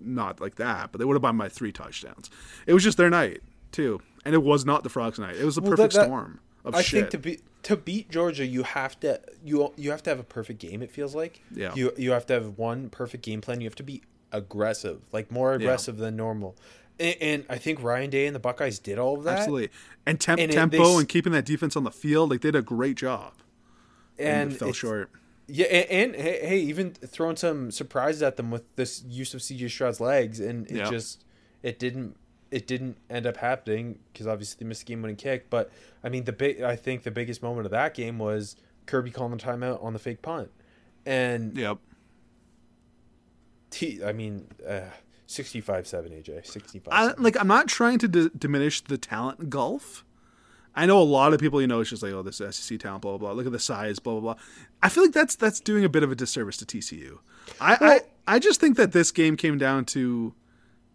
[0.00, 2.28] not like that, but they would have won by three touchdowns.
[2.66, 3.40] It was just their night
[3.72, 5.36] too, and it was not the Frogs' night.
[5.36, 7.00] It was a Well, perfect that- that- storm of I shit.
[7.00, 10.24] think to be to beat Georgia, you have to you you have to have a
[10.24, 10.82] perfect game.
[10.82, 11.74] It feels like Yeah.
[11.74, 13.60] You you have to have one perfect game plan.
[13.60, 14.02] You have to be
[14.32, 16.56] aggressive, like more aggressive than normal.
[17.00, 19.38] And, and I think Ryan Day and the Buckeyes did all of that.
[19.40, 19.70] Absolutely,
[20.04, 22.56] and, temp- And tempo they and keeping that defense on the field, like they did
[22.58, 23.34] a great job.
[24.18, 25.10] and it fell short.
[25.46, 29.40] Yeah, and, and hey, hey, even throwing some surprises at them with this use of
[29.40, 30.90] CJ Stroud's legs, and it Yeah.
[30.90, 31.24] just
[31.62, 32.16] it didn't
[32.50, 35.50] it didn't end up happening because obviously they missed the game winning kick.
[35.50, 35.70] But
[36.02, 38.56] I mean, the big I think the biggest moment of that game was
[38.86, 40.50] Kirby calling the timeout on the fake punt,
[41.04, 41.78] and Yep.
[43.70, 44.80] T, I mean, uh,
[45.26, 50.04] 65-7 AJ, 65 I, like I'm not trying to d- diminish the talent gulf.
[50.74, 52.78] I know a lot of people, you know, it's just like, oh, this is SEC
[52.78, 53.32] talent, blah blah blah.
[53.32, 54.42] Look at the size, blah blah blah.
[54.82, 57.18] I feel like that's that's doing a bit of a disservice to TCU.
[57.60, 60.34] I I, I just think that this game came down to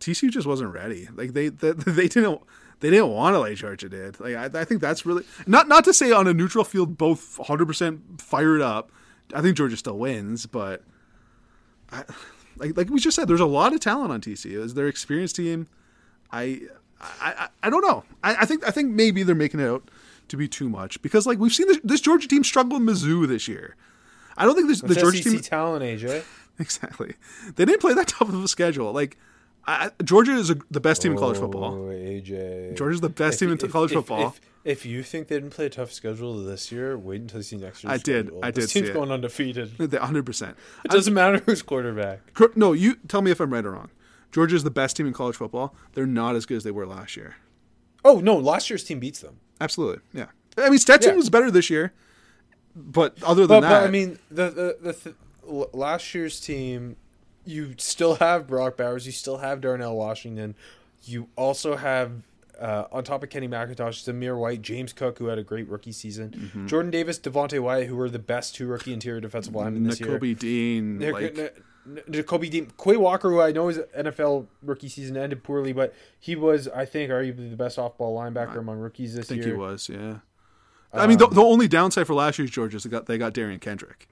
[0.04, 1.08] TCU just wasn't ready.
[1.16, 2.42] Like they they, they didn't
[2.80, 4.20] they didn't want to like Georgia did.
[4.20, 7.38] Like I, I think that's really not not to say on a neutral field both
[7.38, 8.92] 100 percent fired up.
[9.34, 10.84] I think Georgia still wins, but
[11.92, 12.04] I,
[12.58, 14.60] like like we just said, there's a lot of talent on TCU.
[14.60, 15.68] Is their experienced team?
[16.32, 16.62] I
[17.20, 18.04] I, I, don't know.
[18.24, 19.90] I, I think I think maybe they're making it out
[20.30, 23.28] to be too much because like we've seen this, this Georgia team struggle with Mizzou
[23.28, 23.76] this year.
[24.38, 26.24] I don't think this, the Georgia SEC team talent, AJ.
[26.60, 27.16] exactly.
[27.56, 28.92] They didn't play that tough of a schedule.
[28.92, 29.18] Like
[29.66, 31.74] I, Georgia is a, the best team in college oh, football.
[31.74, 32.76] Oh, AJ.
[32.78, 34.36] Georgia's the best If- team in if- college if- football.
[34.66, 37.58] If, you think they didn't play a tough schedule this year, wait until you see
[37.58, 37.92] next year.
[37.92, 38.28] I did.
[38.28, 38.40] schedule.
[38.44, 39.74] I did see team's going undefeated.
[39.78, 40.56] They 100%.
[40.86, 42.22] It doesn't matter who's quarterback.
[42.56, 43.90] No, you tell me if I'm right or wrong.
[44.32, 45.76] Georgia's the best team in college football.
[45.94, 47.36] They're not as good as they were last year.
[48.06, 49.40] Oh no, last year's team beats them.
[49.62, 50.02] Absolutely.
[50.14, 50.28] Yeah.
[50.58, 51.18] I mean, Stetson Yeah.
[51.18, 51.94] was better this year.
[52.76, 55.16] But other than but that, I mean, the the, the th-
[55.74, 56.96] last year's team,
[57.46, 60.56] you still have Brock Bowers, you still have Darnell Washington,
[61.04, 62.12] you also have.
[62.62, 65.92] Uh, on top of Kenny McIntosh, Zamir White, James Cook, who had a great rookie
[65.92, 66.68] season, Mm-hmm.
[66.68, 70.18] Jordan Davis, Devonte Wyatt, who were the best two rookie interior defensive linemen this year.
[70.20, 71.50] Nakobe Dean, Nick- like, N-
[71.88, 75.94] N- Jacoby Dean, Quay Walker, who I know his NFL rookie season ended poorly, but
[76.20, 79.56] he was, I think, arguably the best off-ball linebacker among rookies this I think year.
[79.56, 80.18] he was, yeah.
[80.94, 83.34] I mean, the, the only downside for last year's Georgia is they got they got
[83.34, 84.08] Derion Kendrick.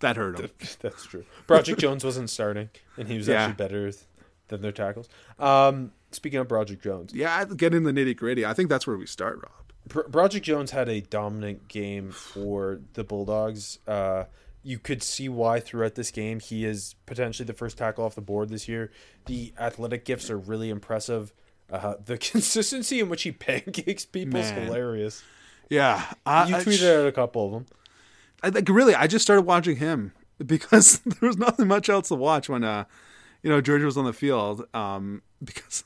[0.00, 0.50] That hurt him.
[0.80, 1.24] That's true.
[1.46, 3.42] Broderick Jones wasn't starting, and he was Yeah.
[3.44, 3.92] actually better
[4.48, 5.08] than their tackles.
[5.38, 8.44] Um, speaking of Broderick Jones, Yeah, I- get in the nitty gritty.
[8.44, 10.10] I think that's where we start, Rob.
[10.10, 13.78] Broderick Jones had a dominant game for the Bulldogs.
[13.86, 14.24] Uh,
[14.62, 18.22] you could see why throughout this game he is potentially the first tackle off the
[18.22, 18.90] board this year.
[19.26, 21.34] The athletic gifts are really impressive.
[21.70, 25.22] Uh, the consistency in which he pancakes people is hilarious.
[25.68, 27.66] Yeah, I, You I- tweeted out a couple of them.
[28.44, 30.12] I like really, I just started watching him
[30.46, 32.84] because there was nothing much else to watch when uh,
[33.42, 34.66] you know, Georgia was on the field.
[34.74, 35.84] Um, because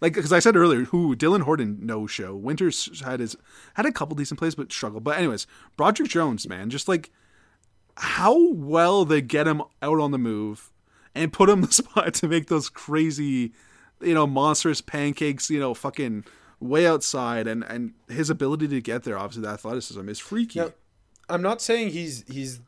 [0.00, 2.34] like because I said earlier, who Dylan Horton no show.
[2.34, 3.36] Winters had his
[3.74, 5.04] had a couple decent plays, but struggled.
[5.04, 5.46] But anyways,
[5.76, 7.10] Broderick Jones, man, just like
[7.96, 10.72] how well they get him out on the move
[11.14, 13.52] and put him the spot to make those crazy,
[14.00, 16.24] you know, monstrous pancakes, you know, fucking
[16.60, 20.60] way outside, and and his ability to get there, obviously, the athleticism is freaky.
[21.30, 22.60] I'm not saying he's he's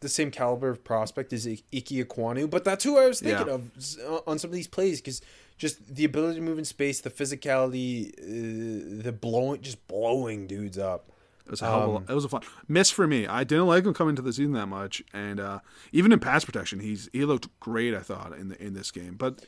[0.00, 3.46] the same caliber of prospect as I- Ike Ekwonu, but that's who I was thinking
[3.48, 3.54] Yeah.
[3.54, 3.70] of
[4.08, 5.20] uh, on some of these plays because
[5.58, 10.78] just the ability to move in space, the physicality, uh, the blowing, just blowing dudes
[10.78, 11.10] up.
[11.44, 13.26] It was a hell of a, Um, it was a fun miss for me.
[13.26, 15.58] I didn't like him coming to the season that much, and uh,
[15.92, 17.92] even in pass protection, he's he looked great.
[17.94, 19.44] I thought in the in this game, but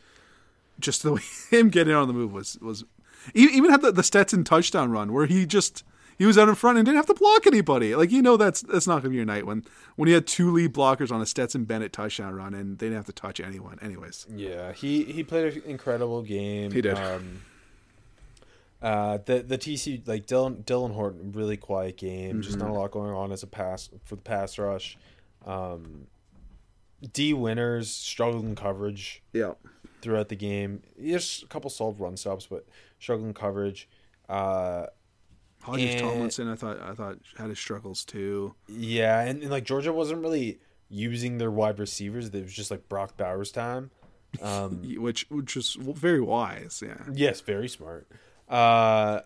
[0.81, 2.85] just the way him getting on the move was was
[3.35, 5.85] even had the, the Stetson touchdown run where he just
[6.23, 7.97] he was out in front and didn't have to block anybody.
[7.97, 9.65] Like you know that's that's not gonna be your night when
[9.97, 12.97] when he had two lead blockers on a Stetson Bennett touchdown run and they didn't
[12.97, 13.79] have to touch anyone.
[13.83, 16.71] Anyways, Yeah, he he played an incredible game.
[16.71, 16.97] He did.
[16.97, 17.41] Um,
[18.81, 22.43] uh, the the TC like Dylan Dylan Horton really quiet game.
[22.43, 22.69] Just Mm-hmm.
[22.69, 24.97] not a lot going on as a pass for the pass rush.
[25.47, 26.07] Um,
[27.13, 29.55] Dee Winters struggled in coverage yeah,
[30.03, 30.83] throughout the game.
[31.05, 32.65] Just a couple solid run stops, but
[33.01, 33.89] struggling coverage.
[34.29, 34.87] Uh,
[35.63, 38.55] Hodges And- Tomlinson, I thought I thought had his struggles too.
[38.69, 42.29] yeah, and, and like Georgia wasn't really using their wide receivers.
[42.29, 43.91] It was just like Brock Bowers time.
[44.41, 46.83] Um, Which which was very wise.
[46.85, 48.07] Yeah, Yes, very smart.
[48.49, 49.21] Uh,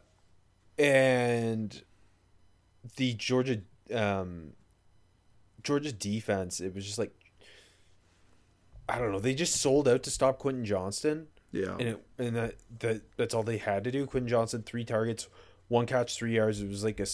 [0.78, 1.82] and
[2.96, 3.60] the Georgia,
[3.94, 4.52] um,
[5.62, 7.12] Georgia defense, it was just like,
[8.88, 9.18] I don't know.
[9.20, 11.72] They just sold out to stop Quentin Johnston, yeah.
[11.72, 14.06] and it, and that, that that's all they had to do.
[14.06, 15.28] Quentin Johnston, three targets,
[15.68, 16.60] one catch, three yards.
[16.60, 17.04] It was like a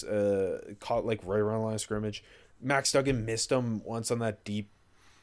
[0.69, 2.23] uh, caught like right around the line of scrimmage.
[2.61, 4.71] Max Duggan missed him once on that deep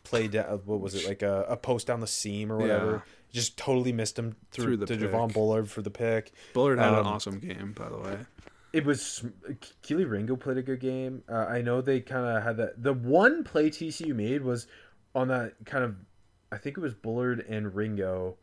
[0.04, 0.28] play.
[0.28, 2.92] Da- what was it like a, a post down the seam or whatever?
[2.92, 3.14] Yeah.
[3.32, 5.12] Just totally missed him through, Through the to pick.
[5.12, 6.32] Javon Bullard for the pick.
[6.54, 8.18] Bullard had an Um, awesome game, by the way.
[8.74, 9.24] It was
[9.84, 11.24] Kelee Ringo played a good game.
[11.30, 12.82] Uh, I know they kind of had that.
[12.84, 14.68] The one play TCU made was
[15.16, 15.96] on that kind of,
[16.52, 18.38] I think it was Bullard and Ringo,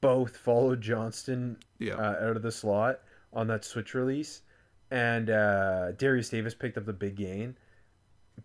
[0.00, 1.94] both followed Johnston Yeah.
[1.94, 3.00] uh, out of the slot
[3.32, 4.42] on that switch release,
[4.90, 7.56] and uh, Darius Davis picked up the big gain.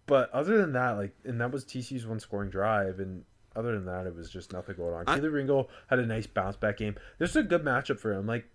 [0.06, 3.24] But other than that, like, and that was TCU's one scoring drive, and
[3.56, 5.04] other than that, it was just nothing going on.
[5.08, 6.96] I- Kelee Ringo had a nice bounce back game.
[7.20, 8.26] This is a good matchup for him.
[8.26, 8.46] Like,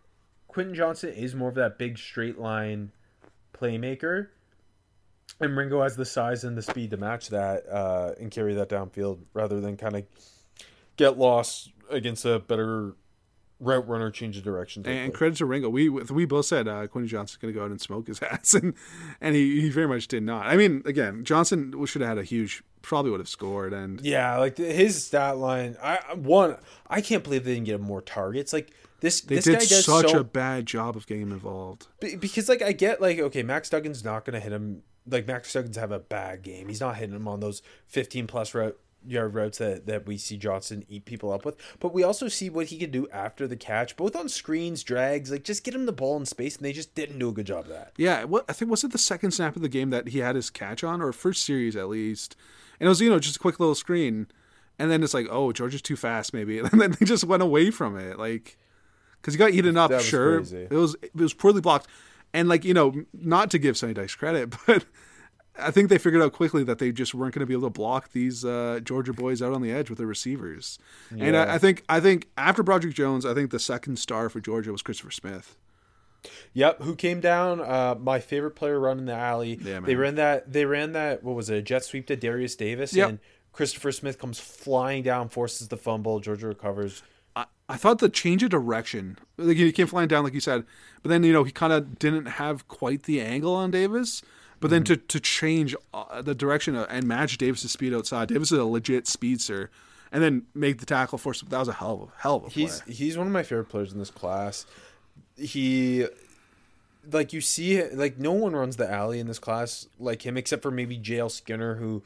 [0.48, 2.90] Quentin Johnston is more of that big straight line
[3.54, 4.28] playmaker,
[5.40, 8.68] and Ringo has the size and the speed to match that uh, and carry that
[8.68, 10.04] downfield rather than kind of
[10.96, 12.94] get lost against a better
[13.61, 14.83] route runner change of direction.
[14.83, 15.68] type And credit to Ringo.
[15.68, 18.55] We we both said uh, Quentin Johnston's going to go out and smoke his ass,
[18.55, 18.75] and
[19.21, 20.47] and he, he very much did not.
[20.47, 24.37] I mean, again, Johnston should have had a huge, probably would have scored, and Yeah,
[24.38, 25.77] like his stat line.
[25.83, 26.57] I I- one.
[26.88, 28.53] I can't believe they didn't get him more targets.
[28.53, 29.21] Like this.
[29.23, 31.87] they this did guy does such so a bad job of getting him involved.
[32.01, 34.83] Be- because like I get like okay, Max Duggan's not gonna hit him.
[35.11, 36.68] Like Max Duggan's have a bad game.
[36.68, 40.37] He's not hitting him on those fifteen plus route yard routes that that we see
[40.37, 41.56] Johnston eat people up with.
[41.80, 45.30] But we also see what he can do after the catch, both on screens, drags.
[45.30, 47.46] Like just get him the ball in space, and they just didn't do a good
[47.46, 47.92] job of that.
[47.96, 50.37] Yeah, what I think was it the second snap of the game that he had
[50.37, 52.37] his catch on, or first series at least,
[52.80, 54.26] and it was you know just a quick little screen,
[54.78, 57.70] and then it's like oh Georgia's too fast maybe, and then they just went away
[57.70, 58.58] from it like
[59.20, 59.92] because he got eaten up.
[60.00, 60.68] Sure, crazy.
[60.70, 61.87] it was it was poorly blocked,
[62.32, 64.84] and like you know not to give Sonny Dykes credit, but
[65.59, 67.71] I think they figured out quickly that they just weren't going to be able to
[67.71, 70.79] block these uh, Georgia boys out on the edge with their receivers,
[71.11, 74.40] and I, I think I think after Broderick Jones, I think the second star for
[74.40, 75.57] Georgia was Christopher Smith.
[76.53, 77.61] Yep, who came down?
[77.61, 79.59] Uh, my favorite player running the alley.
[79.62, 80.53] Yeah, they ran that.
[80.53, 81.23] They ran that.
[81.23, 81.57] What was it?
[81.57, 83.09] A jet sweep to Darius Davis, Yep.
[83.09, 83.18] and
[83.53, 86.21] Christopher Smith comes flying down, forces the fumble.
[86.21, 87.03] Georgia recovers.
[87.37, 90.64] I, I thought the change of direction, like he came flying down, like you said,
[91.03, 94.23] but then you know he kind of didn't have quite the angle on Davis.
[94.61, 98.59] But then to to change uh, the direction and match Davis's speed outside, Davis is
[98.59, 99.71] a legit speedster,
[100.11, 102.51] and then make the tackle for that was a hell of a hell of a
[102.51, 102.62] play.
[102.62, 104.66] He's he's one of my favorite players in this class.
[105.37, 106.07] He,
[107.12, 110.62] like you see, like no one runs the alley in this class like him, except
[110.62, 112.03] for maybe JL Skinner, who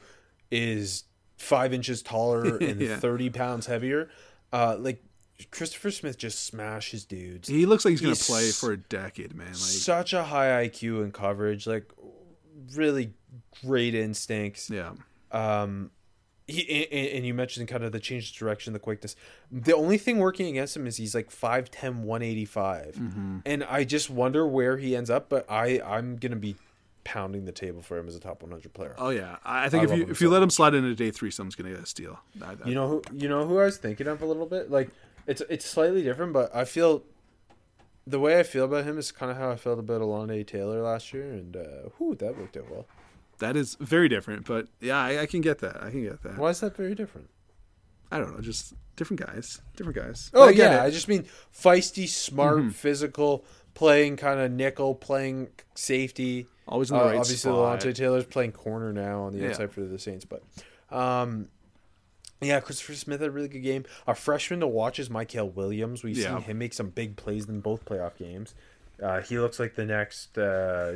[0.51, 1.05] is
[1.37, 2.97] five inches taller and Yeah.
[2.97, 4.09] thirty pounds heavier.
[4.51, 5.01] Uh, like
[5.49, 7.49] Christopher Smith just smashes dudes.
[7.49, 9.47] he looks like he's gonna play for a decade, man.
[9.47, 11.91] Like Such a high IQ and coverage, like
[12.75, 13.13] really
[13.65, 14.69] great instincts.
[14.69, 14.91] yeah,
[15.31, 15.91] Um,
[16.47, 19.15] he and, and you mentioned kind of the change of direction, the quickness.
[19.51, 22.95] The only thing working against him is he's like 5'10", 185.
[22.95, 23.37] Mm-hmm.
[23.45, 25.29] and I just wonder where he ends up.
[25.29, 26.55] But I I'm gonna be
[27.05, 28.95] pounding the table for him as a top one hundred player.
[28.97, 29.37] oh yeah.
[29.45, 31.69] I think I if you if you let him slide into day three, someone's gonna
[31.71, 32.19] get a steal.
[32.41, 34.69] I, I- You know who you know who I was thinking of a little bit.
[34.69, 34.89] Like
[35.27, 37.03] it's it's slightly different, but I feel
[38.05, 40.81] the way I feel about him is kind of how I felt about Alontae Taylor
[40.81, 42.85] last year, and uh, whew, that worked out well.
[43.39, 45.81] That is very different, but yeah, I, I can get that.
[45.83, 46.37] I can get that.
[46.37, 47.29] Why is that very different?
[48.11, 50.29] I don't know, just different guys, different guys.
[50.33, 50.87] Oh I yeah, it.
[50.87, 53.43] I just mean feisty, smart, physical,
[53.73, 56.45] playing kind of nickel, playing safety.
[56.67, 57.79] always in the Uh, right obviously, spot.
[57.79, 59.49] Alontae Taylor's playing corner now on the Yeah.
[59.49, 60.43] outside for the Saints, but
[60.95, 61.47] um,
[62.45, 63.85] yeah, Christopher Smith had a really good game.
[64.07, 66.03] Our freshman to watch is Mykel Williams.
[66.03, 66.35] We've Yeah.
[66.37, 68.53] seen him make some big plays in both playoff games.
[69.01, 70.95] Uh, he looks like the next uh,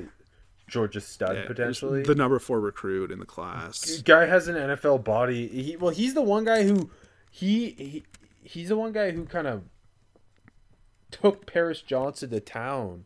[0.68, 2.04] Georgia stud Yeah, potentially.
[2.04, 4.02] the number four recruit in the class.
[4.02, 5.48] guy has an NFL body.
[5.48, 6.90] He well, he's the one guy who
[7.32, 8.04] he, he
[8.44, 9.64] he's the one guy who kind of
[11.12, 13.06] took Paris Johnson to town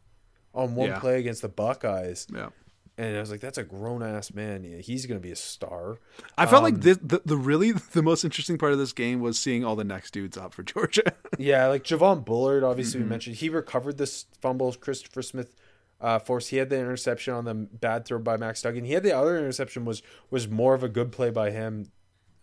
[0.53, 0.99] on one Yeah.
[0.99, 2.49] play against the Buckeyes, Yeah.
[2.97, 4.63] And I was like, that's a grown ass man.
[4.63, 5.97] Yeah, he's gonna be a star.
[6.37, 9.19] I felt Um, like this, the the really the most interesting part of this game
[9.21, 11.03] was seeing all the next dudes up for Georgia.
[11.37, 13.07] Yeah, like Javon Bullard, obviously Mm-hmm.
[13.07, 14.71] we mentioned he recovered this fumble.
[14.73, 15.55] Christopher Smith
[16.01, 16.49] uh, forced.
[16.49, 18.83] He had the interception on the bad throw by Max Duggan.
[18.83, 21.89] He had the other interception was was more of a good play by him,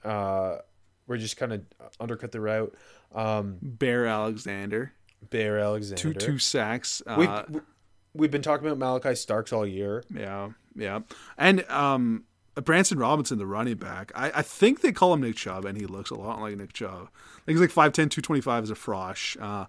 [0.05, 0.57] uh,
[1.07, 1.63] where he just kind of
[2.01, 2.75] undercut the route.
[3.15, 4.93] Um, Bear Alexander,
[5.31, 6.01] Bear Alexander.
[6.01, 7.03] two two sacks.
[7.07, 7.63] Uh, We've,
[8.19, 10.05] we've been talking about Malaki Starks all year.
[10.15, 11.01] yeah, yeah,
[11.39, 14.13] and um, Branson Robinson, the running back.
[14.15, 16.73] I, I think they call him Nick Chubb, and he looks a lot like Nick
[16.73, 17.09] Chubb.
[17.47, 19.41] Like he's like 5'10", 225 as a frosh.
[19.41, 19.67] Uh,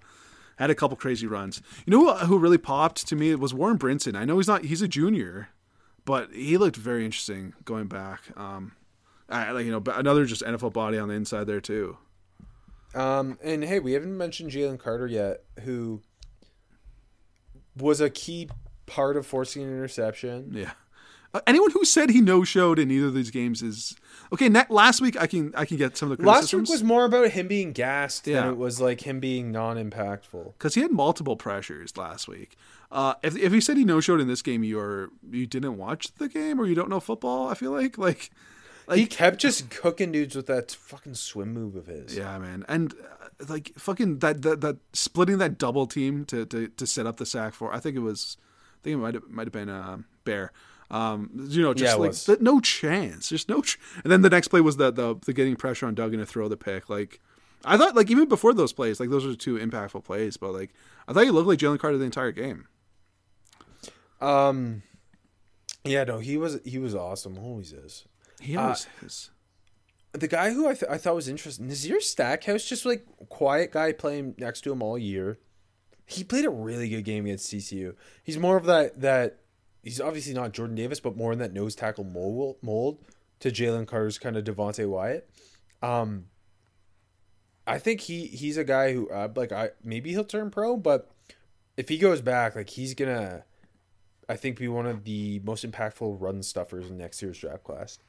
[0.58, 1.62] had a couple crazy runs.
[1.86, 4.16] You know who, who really popped to me was Warren Brinson.
[4.18, 5.50] I know he's not he's a junior,
[6.06, 8.24] but he looked very interesting going back.
[8.36, 8.74] Um,
[9.30, 11.98] I, like you know, another just NFL body on the inside there too.
[12.96, 16.02] Um, and hey, we haven't mentioned Jalen Carter yet, who
[17.82, 18.50] was a key
[18.86, 20.52] part of forcing an interception.
[20.54, 20.72] Yeah.
[21.32, 23.96] Uh, anyone who said he no showed in either of these games is
[24.34, 24.50] okay.
[24.50, 27.06] Ne- last week I can I can get some of the Last week was more
[27.06, 28.42] about him being gassed Yeah.
[28.42, 30.54] than it was like him being non-impactful.
[30.54, 32.56] because he had multiple pressures last week.
[32.92, 36.12] Uh, if if he said he no showed in this game, you're you didn't watch
[36.16, 37.48] the game or you don't know football.
[37.48, 38.32] I feel like like
[38.96, 42.16] he kept just cooking dudes with that fucking swim move of his.
[42.18, 46.68] yeah, man, and uh, like fucking that that that splitting that double team to to
[46.70, 47.74] to set up the sack for.
[47.74, 50.52] I think it was, I think it might have might have been uh, Bear.
[50.92, 52.24] Um, you know, just Yeah, like was.
[52.26, 53.62] th- no chance, just no.
[53.62, 56.26] Ch- and then the next play was the, the the getting pressure on Duggan to
[56.26, 56.90] throw the pick.
[56.90, 57.20] Like
[57.64, 60.36] I thought, like even before those plays, like those are two impactful plays.
[60.38, 60.72] But like
[61.08, 62.68] I thought he looked like Jalen Carter the entire game.
[64.22, 64.82] Um.
[65.86, 67.38] Yeah, no, he was he was awesome.
[67.38, 68.06] Always is.
[68.40, 69.32] He Uh, always is.
[70.14, 73.92] The guy who I, th- I thought was interesting, Nazir Stackhouse, just like quiet guy
[73.92, 75.38] playing next to him all year.
[76.08, 77.96] He played a really good game against TCU.
[78.24, 79.38] He's more of that that
[79.84, 83.06] he's obviously not Jordan Davis, but more in that nose tackle mold, mold
[83.42, 85.30] to Jalen Carter's kind of Devonte Wyatt.
[85.84, 86.26] Um,
[87.68, 91.12] I think he he's a guy who uh, like I maybe he'll turn pro, but
[91.78, 93.44] if he goes back, like he's gonna,
[94.28, 98.00] I think be one of the most impactful run stuffers in next year's draft class.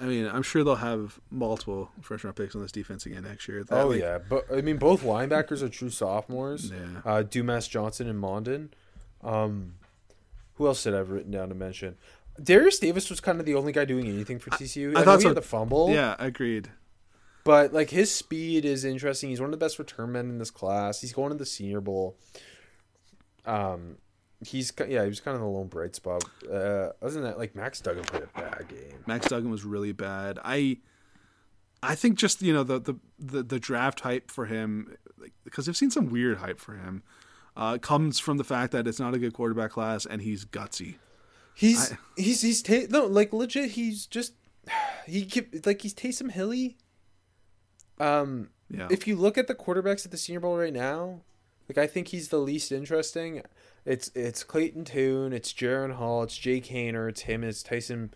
[0.00, 3.48] I mean, I'm sure they'll have multiple first round picks on this defense again next
[3.48, 3.64] year.
[3.64, 6.70] That, Oh yeah, but I mean both linebackers are true sophomores.
[6.70, 7.00] Yeah.
[7.04, 8.68] Uh, Dumas Johnson and Mondon.
[9.24, 9.74] Um,
[10.54, 11.96] who else did I have written down to mention?
[12.40, 14.88] Darius Davis was kind of the only guy doing anything for TCU.
[14.88, 15.28] I, I know thought he so.
[15.28, 15.90] had the fumble.
[15.90, 16.70] Yeah, agreed.
[17.42, 19.30] but like his speed is interesting.
[19.30, 21.00] He's one of the best return men in this class.
[21.00, 22.16] He's going to the Senior Bowl.
[23.44, 23.96] Um,
[24.46, 26.24] he's yeah, he was kind of the lone bright spot.
[26.48, 29.02] Uh, other than that, like Max Duggan played a bad game.
[29.06, 30.38] Max Duggan was really bad.
[30.44, 30.78] I
[31.82, 35.68] I think just you know the the the, the draft hype for him like because
[35.68, 37.02] I've seen some weird hype for him
[37.56, 40.96] uh, comes from the fact that it's not a good quarterback class and he's gutsy.
[41.54, 43.72] He's he's he's ta- no like legit.
[43.72, 44.34] He's just
[45.06, 46.76] he keep like he's Taysom Hilly.
[47.98, 48.86] Um, Yeah.
[48.90, 51.22] if you look at the quarterbacks at the Senior Bowl right now,
[51.68, 53.42] like I think he's the least interesting.
[53.88, 58.12] It's it's Clayton Tune, it's Jaren Hall, it's Jake Haener, it's him, it's Tyson.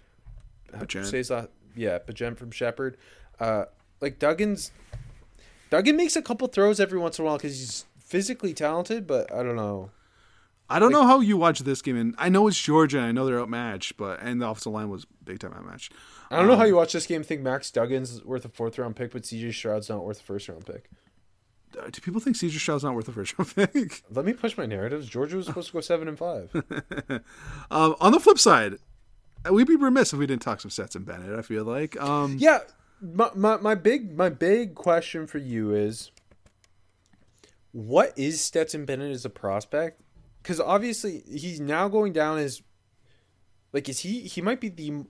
[0.70, 1.06] Bagent.
[1.06, 1.32] Say his
[1.74, 2.98] yeah, Bagent from Shepherd.
[3.40, 3.64] Uh,
[4.02, 4.70] like Duggan's,
[5.70, 9.32] Duggan makes a couple throws every once in a while because he's physically talented, but
[9.32, 9.90] I don't know.
[10.68, 13.12] I don't know how you watch this game, and I know it's Georgia, and I
[13.12, 15.94] know they're outmatched, but and the offensive line was big time outmatched.
[16.30, 18.94] I don't know how you watch this game think Max Duggan's worth a fourth round
[18.94, 20.90] pick, but CJ Stroud's not worth a first round pick.
[21.78, 24.02] Uh, Do people think Caesar Stroud's not worth a first round pick?
[24.10, 25.08] Let me push my narratives.
[25.08, 26.54] Georgia was supposed to go seven and five.
[27.70, 28.76] um, on the flip side,
[29.50, 31.38] we'd be remiss if we didn't talk some Stetson Bennett.
[31.38, 32.60] I feel like, um, yeah,
[33.00, 36.10] my, my my big my big question for you is,
[37.72, 40.00] what is Stetson Bennett as a prospect?
[40.42, 42.62] Because obviously he's now going down as,
[43.72, 45.04] like, is he he might be the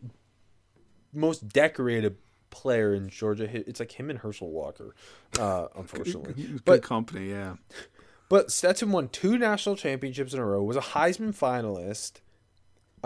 [1.12, 2.16] most decorated
[2.52, 3.48] player in Georgia.
[3.52, 4.94] It's like him and Herschel Walker,
[5.40, 6.34] uh, unfortunately.
[6.34, 7.56] good But company, yeah.
[8.28, 12.20] But Stetson won two national championships in a row, was a Heisman finalist,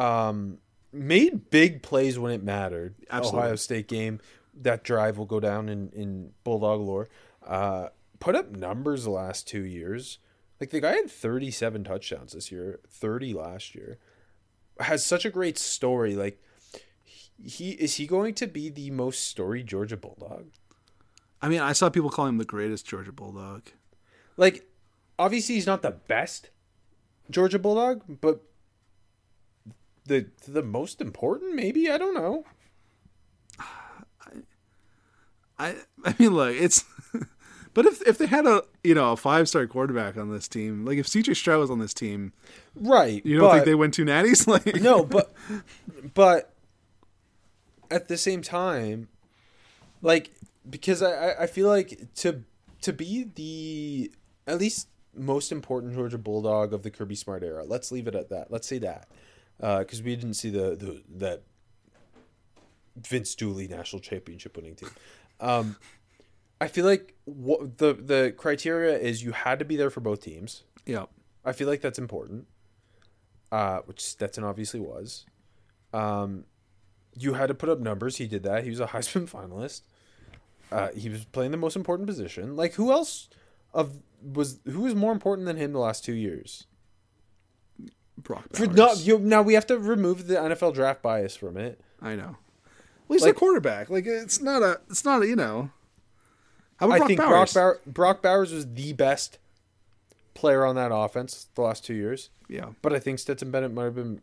[0.00, 0.58] um,
[0.92, 2.94] made big plays when it mattered.
[3.10, 3.40] Absolutely.
[3.40, 4.20] Ohio State game,
[4.60, 7.08] that drive will go down in, in Bulldog lore.
[7.44, 7.88] Uh,
[8.20, 10.18] put up numbers the last two years.
[10.60, 13.98] Like the guy had 37 touchdowns this year, 30 last year.
[14.80, 16.14] Has such a great story.
[16.14, 16.42] Like
[17.42, 20.46] he is he going to be the most storied Georgia Bulldog?
[21.42, 23.62] I mean, I saw people call him the greatest Georgia Bulldog.
[24.36, 24.68] Like
[25.18, 26.50] obviously he's not the best
[27.30, 28.42] Georgia Bulldog, but
[30.06, 32.44] the the most important maybe, I don't know.
[33.58, 33.64] I
[35.58, 35.74] I
[36.04, 36.84] I mean, look, it's.
[37.74, 40.84] but if if they had a you know a five star quarterback on this team,
[40.84, 42.32] like if CJ Stroud was on this team,
[42.74, 43.24] Right.
[43.24, 44.46] you don't but, think they win two natties?
[44.46, 45.34] Like No, but
[46.14, 46.52] but
[47.90, 49.08] at the same time,
[50.02, 50.32] like
[50.68, 52.42] because I, I- feel like to
[52.82, 54.12] to be the
[54.46, 57.64] at least most important Georgia Bulldog of the Kirby Smart era.
[57.64, 58.50] Let's leave it at that.
[58.50, 59.08] Let's say that
[59.58, 61.42] because we didn't see the, the that
[62.96, 64.90] Vince Dooley national championship winning team.
[65.40, 65.76] Um,
[66.60, 70.22] I feel like what the the criteria is you had to be there for both
[70.22, 70.62] teams.
[70.86, 71.04] yeah,
[71.44, 72.46] I feel like that's important.
[73.52, 75.24] Uh, which Stetson obviously was.
[75.92, 76.44] Um,
[77.18, 78.16] you had to put up numbers.
[78.16, 78.64] He did that.
[78.64, 79.82] He was a Heisman finalist.
[80.70, 82.56] Uh, he was playing the most important position.
[82.56, 83.28] Like who else
[83.72, 86.66] of was who was more important than him the last two years?
[88.18, 91.80] Brock For no, you, now we have to remove the NFL draft bias from it.
[92.00, 92.36] I know.
[93.06, 93.90] Well, he's Like- a quarterback.
[93.90, 94.80] Like it's not a.
[94.90, 95.26] It's not a.
[95.26, 95.70] You know.
[96.78, 97.52] How about I Brock think Bowers?
[97.52, 99.38] Brock, Bauer, Brock Bowers was the best
[100.34, 102.28] player on that offense the last two years.
[102.48, 102.70] Yeah.
[102.82, 104.20] But I think Stetson Bennett might have been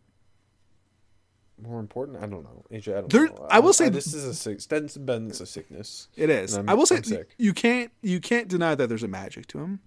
[1.60, 2.18] more important.
[2.18, 2.64] I don't know.
[2.70, 3.46] AJ, I don't There- know.
[3.50, 6.08] I will say- this is a sick, Bennett's a sickness.
[6.16, 6.56] It is.
[6.56, 7.00] I'm- will say
[7.38, 9.80] you can't you can't deny that there's a magic to him,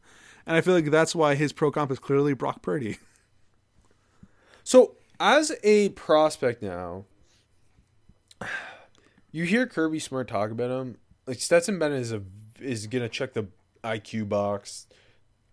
[0.46, 2.98] and I feel like that's why his pro comp is clearly Brock Purdy.
[4.64, 7.06] So as a prospect now,
[9.32, 10.98] you hear Kirby Smart talk about him.
[11.26, 12.22] Like Stetson Bennett is a
[12.60, 13.48] is gonna check the
[13.84, 14.88] IQ box.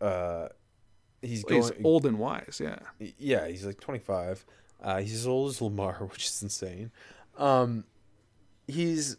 [0.01, 0.49] Uh,
[1.23, 1.63] he's going.
[1.63, 2.61] He's old and wise.
[2.63, 2.79] Yeah.
[3.19, 4.45] yeah, he's like 25.
[4.85, 6.93] Uh, he's as old as Lamar, which is insane.
[7.39, 7.85] Um,
[8.69, 9.17] he's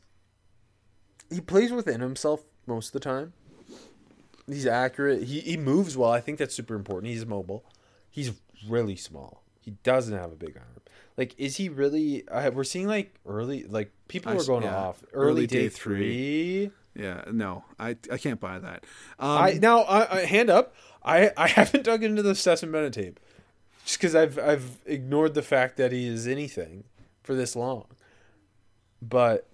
[1.30, 3.34] he plays within himself most of the time.
[4.48, 5.24] He's accurate.
[5.24, 6.12] He he moves well.
[6.12, 7.12] I think that's super important.
[7.12, 7.66] He's mobile.
[8.10, 8.32] He's
[8.70, 9.42] really small.
[9.60, 10.68] He doesn't have a big arm.
[11.18, 12.28] Like, is he really?
[12.28, 14.76] Uh, we're seeing like early, like people I are going yeah.
[14.76, 16.72] off early, Early day, day three.
[16.94, 17.24] Yeah.
[17.32, 18.86] No, I I can't buy that.
[19.18, 20.76] Um, I now I, I hand up.
[21.04, 23.20] I I haven't dug into the Stetson Bennett tape,
[23.86, 26.84] just because I've I've ignored the fact that he is anything
[27.24, 27.86] for this long.
[29.02, 29.48] But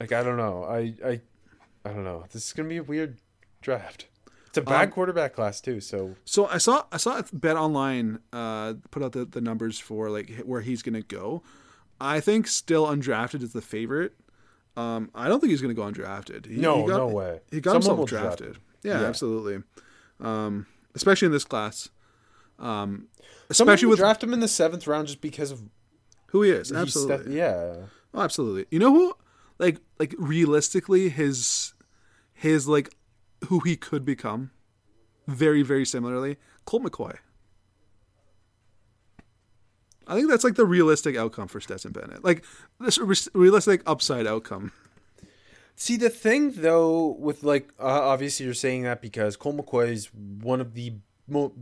[0.00, 0.64] like I don't know.
[0.64, 1.20] I I
[1.84, 2.24] I don't know.
[2.32, 3.18] This is gonna be a weird
[3.62, 4.06] draft.
[4.48, 5.80] It's a bad Um, quarterback class too.
[5.80, 10.10] So So I saw I saw Bet Online uh, put out the, the numbers for
[10.10, 11.42] like where he's gonna go.
[12.00, 14.12] I think still undrafted is the favorite.
[14.76, 16.46] Um, I don't think he's gonna go undrafted.
[16.46, 17.40] He, No, he got, no way.
[17.50, 18.56] He got Someone himself drafted.
[18.56, 18.62] him.
[18.82, 19.06] Yeah, Yeah.
[19.06, 19.62] absolutely.
[20.20, 21.88] Um, especially in this class.
[22.58, 23.08] Um,
[23.50, 25.62] especially with draft him in the seventh round just because of
[26.28, 26.72] who he is.
[26.72, 27.36] Absolutely.
[27.36, 27.74] Yeah.
[28.12, 28.66] Oh, absolutely.
[28.70, 29.14] You know who,
[29.58, 31.74] like, like realistically, his,
[32.32, 32.94] his like,
[33.48, 34.50] who he could become,
[35.26, 37.16] very very similarly, Colt McCoy.
[40.06, 42.24] I think that's like the realistic outcome for Stetson Bennett.
[42.24, 42.44] Like
[42.80, 44.72] this re- realistic upside outcome.
[45.76, 50.12] See the thing though with like uh, obviously you're saying that because Colt McCoy is
[50.14, 50.94] one of the
[51.26, 51.54] mo-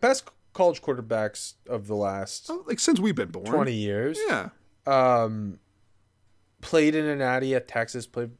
[0.00, 3.46] best college quarterbacks of the last Oh, Like since we've been born.
[3.46, 4.18] 20 years.
[4.28, 4.48] Yeah.
[4.86, 5.58] Um
[6.60, 8.30] played in a natty at Texas, played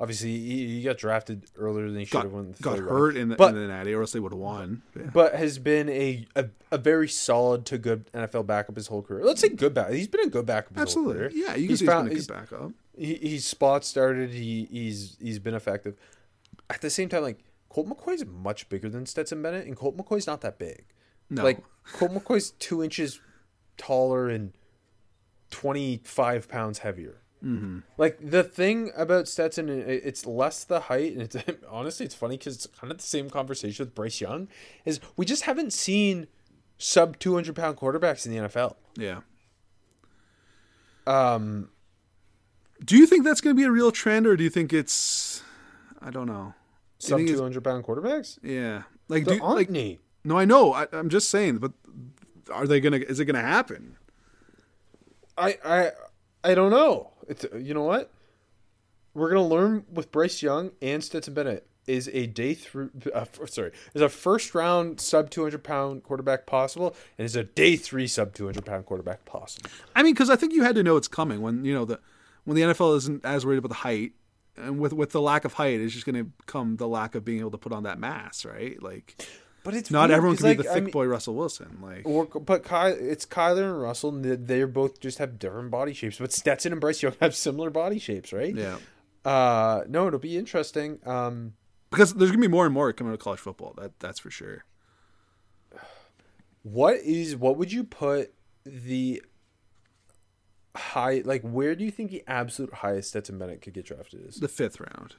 [0.00, 3.16] obviously he, he got drafted earlier than he should have won got hurt round.
[3.16, 4.82] in the, But- in the natty, or else they would have won.
[4.96, 5.10] Yeah.
[5.12, 9.24] but has been a, a a very solid to good NFL backup his whole career.
[9.24, 9.90] Let's say good back.
[9.90, 11.14] He's been a good backup his whole Absolutely.
[11.14, 11.30] career.
[11.46, 12.70] Yeah, you can he's see he's found been a good backup.
[12.96, 14.30] he, he's spot started.
[14.30, 15.96] He he's he's been effective.
[16.70, 20.26] At the same time, like Colt McCoy's much bigger than Stetson Bennett, and Colt McCoy's
[20.26, 20.84] not that big.
[21.30, 21.42] No.
[21.42, 21.62] Like
[21.92, 23.20] Colt McCoy's two inches
[23.76, 24.52] taller and
[25.50, 27.20] twenty five pounds heavier.
[27.44, 27.80] Mm-hmm.
[27.98, 31.36] Like the thing about Stetson, it's less the height, and it's
[31.70, 34.48] honestly it's funny because it's kind of the same conversation with Bryce Young.
[34.84, 36.26] Is we just haven't seen
[36.78, 38.74] sub two hundred pound quarterbacks in the NFL.
[38.96, 39.20] yeah.
[41.06, 41.70] Um,
[42.84, 45.42] Do you think that's going to be a real trend, or do you think it's,
[46.02, 46.52] I don't know.
[46.98, 48.38] Sub two hundred pound quarterbacks.
[48.42, 50.00] Yeah, like do There you, aren't like any.
[50.24, 50.72] no, I know.
[50.72, 51.72] I, I'm just saying, but
[52.52, 52.98] are they gonna?
[52.98, 53.96] Is it gonna happen?
[55.36, 55.90] I I
[56.44, 57.12] I don't know.
[57.28, 58.12] It's you know what?
[59.14, 62.90] we're gonna learn with Bryce Young and Stetson Bennett is a day through.
[63.12, 67.44] Uh, sorry, is a first round sub two hundred pound quarterback possible, and is a
[67.44, 69.70] day three sub two hundred pound quarterback possible?
[69.96, 72.00] I mean, because I think you had to know it's coming when you know the
[72.44, 74.12] when the NFL isn't as worried about the height,
[74.60, 77.24] and with with the lack of height, it's just going to come the lack of
[77.24, 78.82] being able to put on that mass, right?
[78.82, 79.26] Like,
[79.64, 81.78] But it's not weird, everyone can be like, the I thick mean- boy Russell Wilson.
[81.82, 84.10] Like, Or, but Ky, it's Kyler and Russell.
[84.10, 86.18] and they- They're both just have different body shapes.
[86.18, 88.54] But Stetson and Bryce Young have similar body shapes, right?
[88.54, 88.78] yeah,
[89.24, 91.00] Uh, no, it'll be interesting.
[91.04, 91.54] Um,
[91.90, 93.74] because there's going to be more and more coming out of college football.
[93.78, 94.64] That that's for sure.
[96.62, 98.32] what is what would you put
[98.64, 99.22] the
[100.76, 101.42] high like?
[101.42, 104.36] Where do you think the absolute highest Stetson Bennett could get drafted is?
[104.36, 105.16] The fifth round.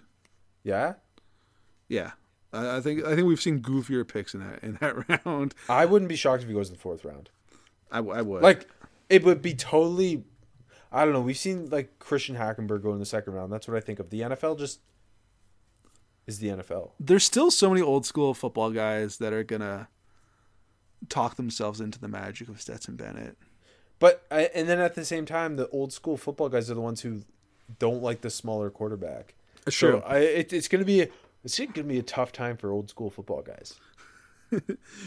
[0.64, 0.95] Yeah,
[1.88, 2.12] Yeah,
[2.52, 5.56] I, I think I think we've seen goofier picks in that in that round.
[5.68, 7.30] I wouldn't be shocked if he goes in the fourth round.
[7.91, 8.68] I would Like,
[9.10, 10.24] it would be totally.
[10.91, 11.22] I don't know.
[11.22, 13.52] We've seen like Christian Hackenberg go in the second round.
[13.52, 14.10] That's what I think of.
[14.10, 14.80] The NFL just
[16.28, 16.91] is the NFL.
[17.00, 19.88] there's still so many old school football guys that are gonna
[21.08, 23.38] talk themselves into the magic of Stetson Bennett.
[24.00, 27.02] But and then at the same time, the old school football guys are the ones
[27.02, 27.22] who
[27.78, 29.36] don't like the smaller quarterback.
[29.66, 30.02] That's So true.
[30.06, 31.08] I, it, it's gonna be
[31.43, 33.76] it's gonna be a tough time for old school football guys.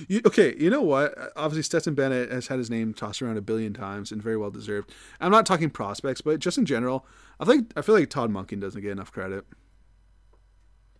[0.06, 1.14] You, okay, you know what?
[1.34, 4.52] Obviously, Stetson Bennett has had his name tossed around a billion times and very well
[4.52, 4.92] deserved.
[5.20, 7.04] I'm not talking prospects, but just in general,
[7.40, 9.44] I think I feel like Todd Monken doesn't get enough credit,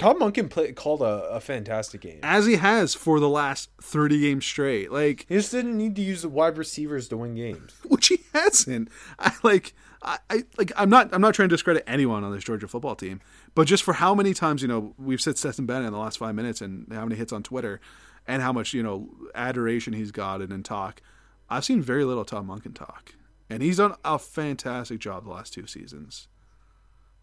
[0.02, 2.18] Todd Monken play, called a, a fantastic game.
[2.22, 4.90] as he has for the last 30 games straight.
[4.90, 7.74] Like, He just didn't need to use the wide receivers to win games.
[7.84, 8.88] which he hasn't.
[9.18, 10.72] I like, I, I like.
[10.76, 11.10] I'm not.
[11.12, 13.20] I'm not trying to discredit anyone on this Georgia football team,
[13.54, 16.18] but just for how many times you know we've said Stetson Bennett in the last
[16.18, 17.80] five minutes, and how many hits on Twitter,
[18.26, 21.00] and how much you know adoration he's gotten and talk.
[21.48, 23.14] I've seen very little Todd Monken talk,
[23.48, 26.26] and he's done a fantastic job the last two seasons.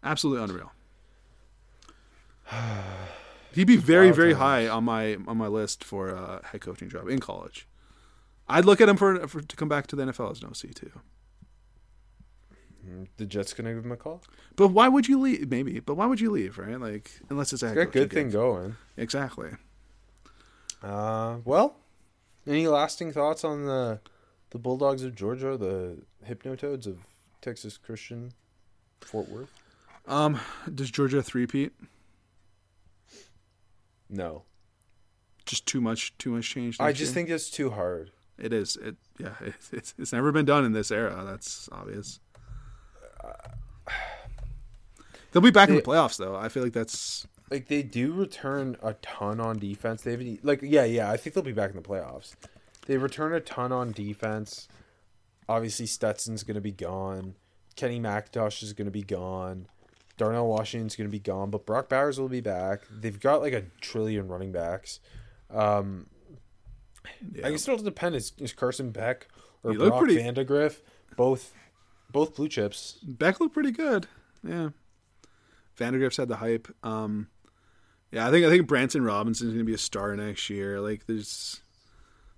[0.02, 0.72] Absolutely unreal.
[3.52, 7.08] He'd be very, very high on my on my list for a head coaching job
[7.08, 7.66] in college.
[8.48, 10.74] I'd look at him for, for to come back to the NFL as an OC
[10.74, 10.92] too.
[13.18, 14.22] The Jets gonna give him a call.
[14.56, 15.48] But why would you leave?
[15.48, 16.80] Maybe, but why would you leave, right?
[16.80, 18.76] Like, unless it's a head Got a coaching good thing going.
[18.96, 19.50] Exactly.
[20.82, 21.76] Uh, well,
[22.46, 24.00] any lasting thoughts on the
[24.50, 26.98] the Bulldogs of Georgia, the Hypnotoads of
[27.40, 28.32] Texas Christian,
[29.00, 29.52] Fort Worth?
[30.08, 30.40] Um,
[30.74, 31.72] does Georgia three-peat?
[34.10, 34.42] No,
[35.46, 36.76] Just too much, too much change.
[36.80, 37.14] I just year?
[37.14, 38.10] think it's too hard.
[38.38, 38.76] it is.
[38.76, 41.22] It yeah, it, it's it's never been done in this era.
[41.24, 42.20] That's obvious.
[45.32, 46.34] They'll be back in the playoffs, though.
[46.34, 50.02] I feel like that's Like they do return a ton on defense.
[50.02, 51.10] They've like yeah yeah.
[51.10, 52.34] I think they'll be back in the playoffs.
[52.86, 54.66] They return a ton on defense.
[55.48, 57.34] Obviously, Stetson's gonna be gone.
[57.76, 59.68] Kenny McIntosh is gonna be gone.
[60.20, 62.82] Darnell Washington's gonna be gone, but Brock Bowers will be back.
[62.90, 65.00] They've got like a trillion running backs.
[65.48, 66.08] Um,
[67.32, 67.46] yeah.
[67.46, 68.16] I guess it'll depend.
[68.16, 69.28] Is, is Carson Beck
[69.64, 70.80] or Brock pretty- Vandagriff
[71.16, 71.54] both
[72.12, 72.98] both blue chips?
[73.02, 74.08] Beck looked pretty good.
[74.46, 74.68] Yeah.
[75.78, 76.68] Vandagriff's had the hype.
[76.82, 77.28] Um,
[78.12, 80.82] yeah, I think I think Branson Robinson's gonna be a star next year.
[80.82, 81.62] Like there's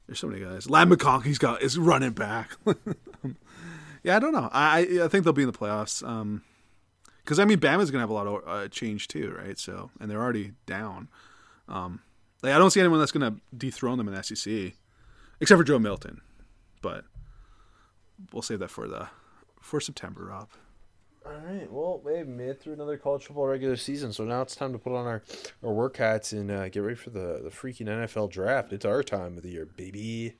[0.06, 0.70] there's so many guys.
[0.70, 2.52] Ladd McConkey's got is running back.
[4.04, 4.48] yeah, I don't know.
[4.52, 6.06] I I I think they'll be in the playoffs.
[6.06, 6.42] Um,
[7.24, 9.58] because I mean Bama's gonna have a lot of uh, change too, right?
[9.58, 11.08] So and they're already down.
[11.68, 12.00] Um,
[12.42, 14.74] like I don't see anyone that's gonna dethrone them in the SEC,
[15.40, 16.20] except for Joe Milton.
[16.80, 17.04] But
[18.32, 19.08] we'll save that for the
[19.60, 20.48] for September, Rob.
[21.24, 21.70] All right.
[21.70, 24.78] Well, we made it through another college football regular season, so now it's time to
[24.78, 25.22] put on our,
[25.62, 28.72] our work hats and uh, get ready for the, the freaking NFL draft.
[28.72, 30.34] It's our time of the year, baby.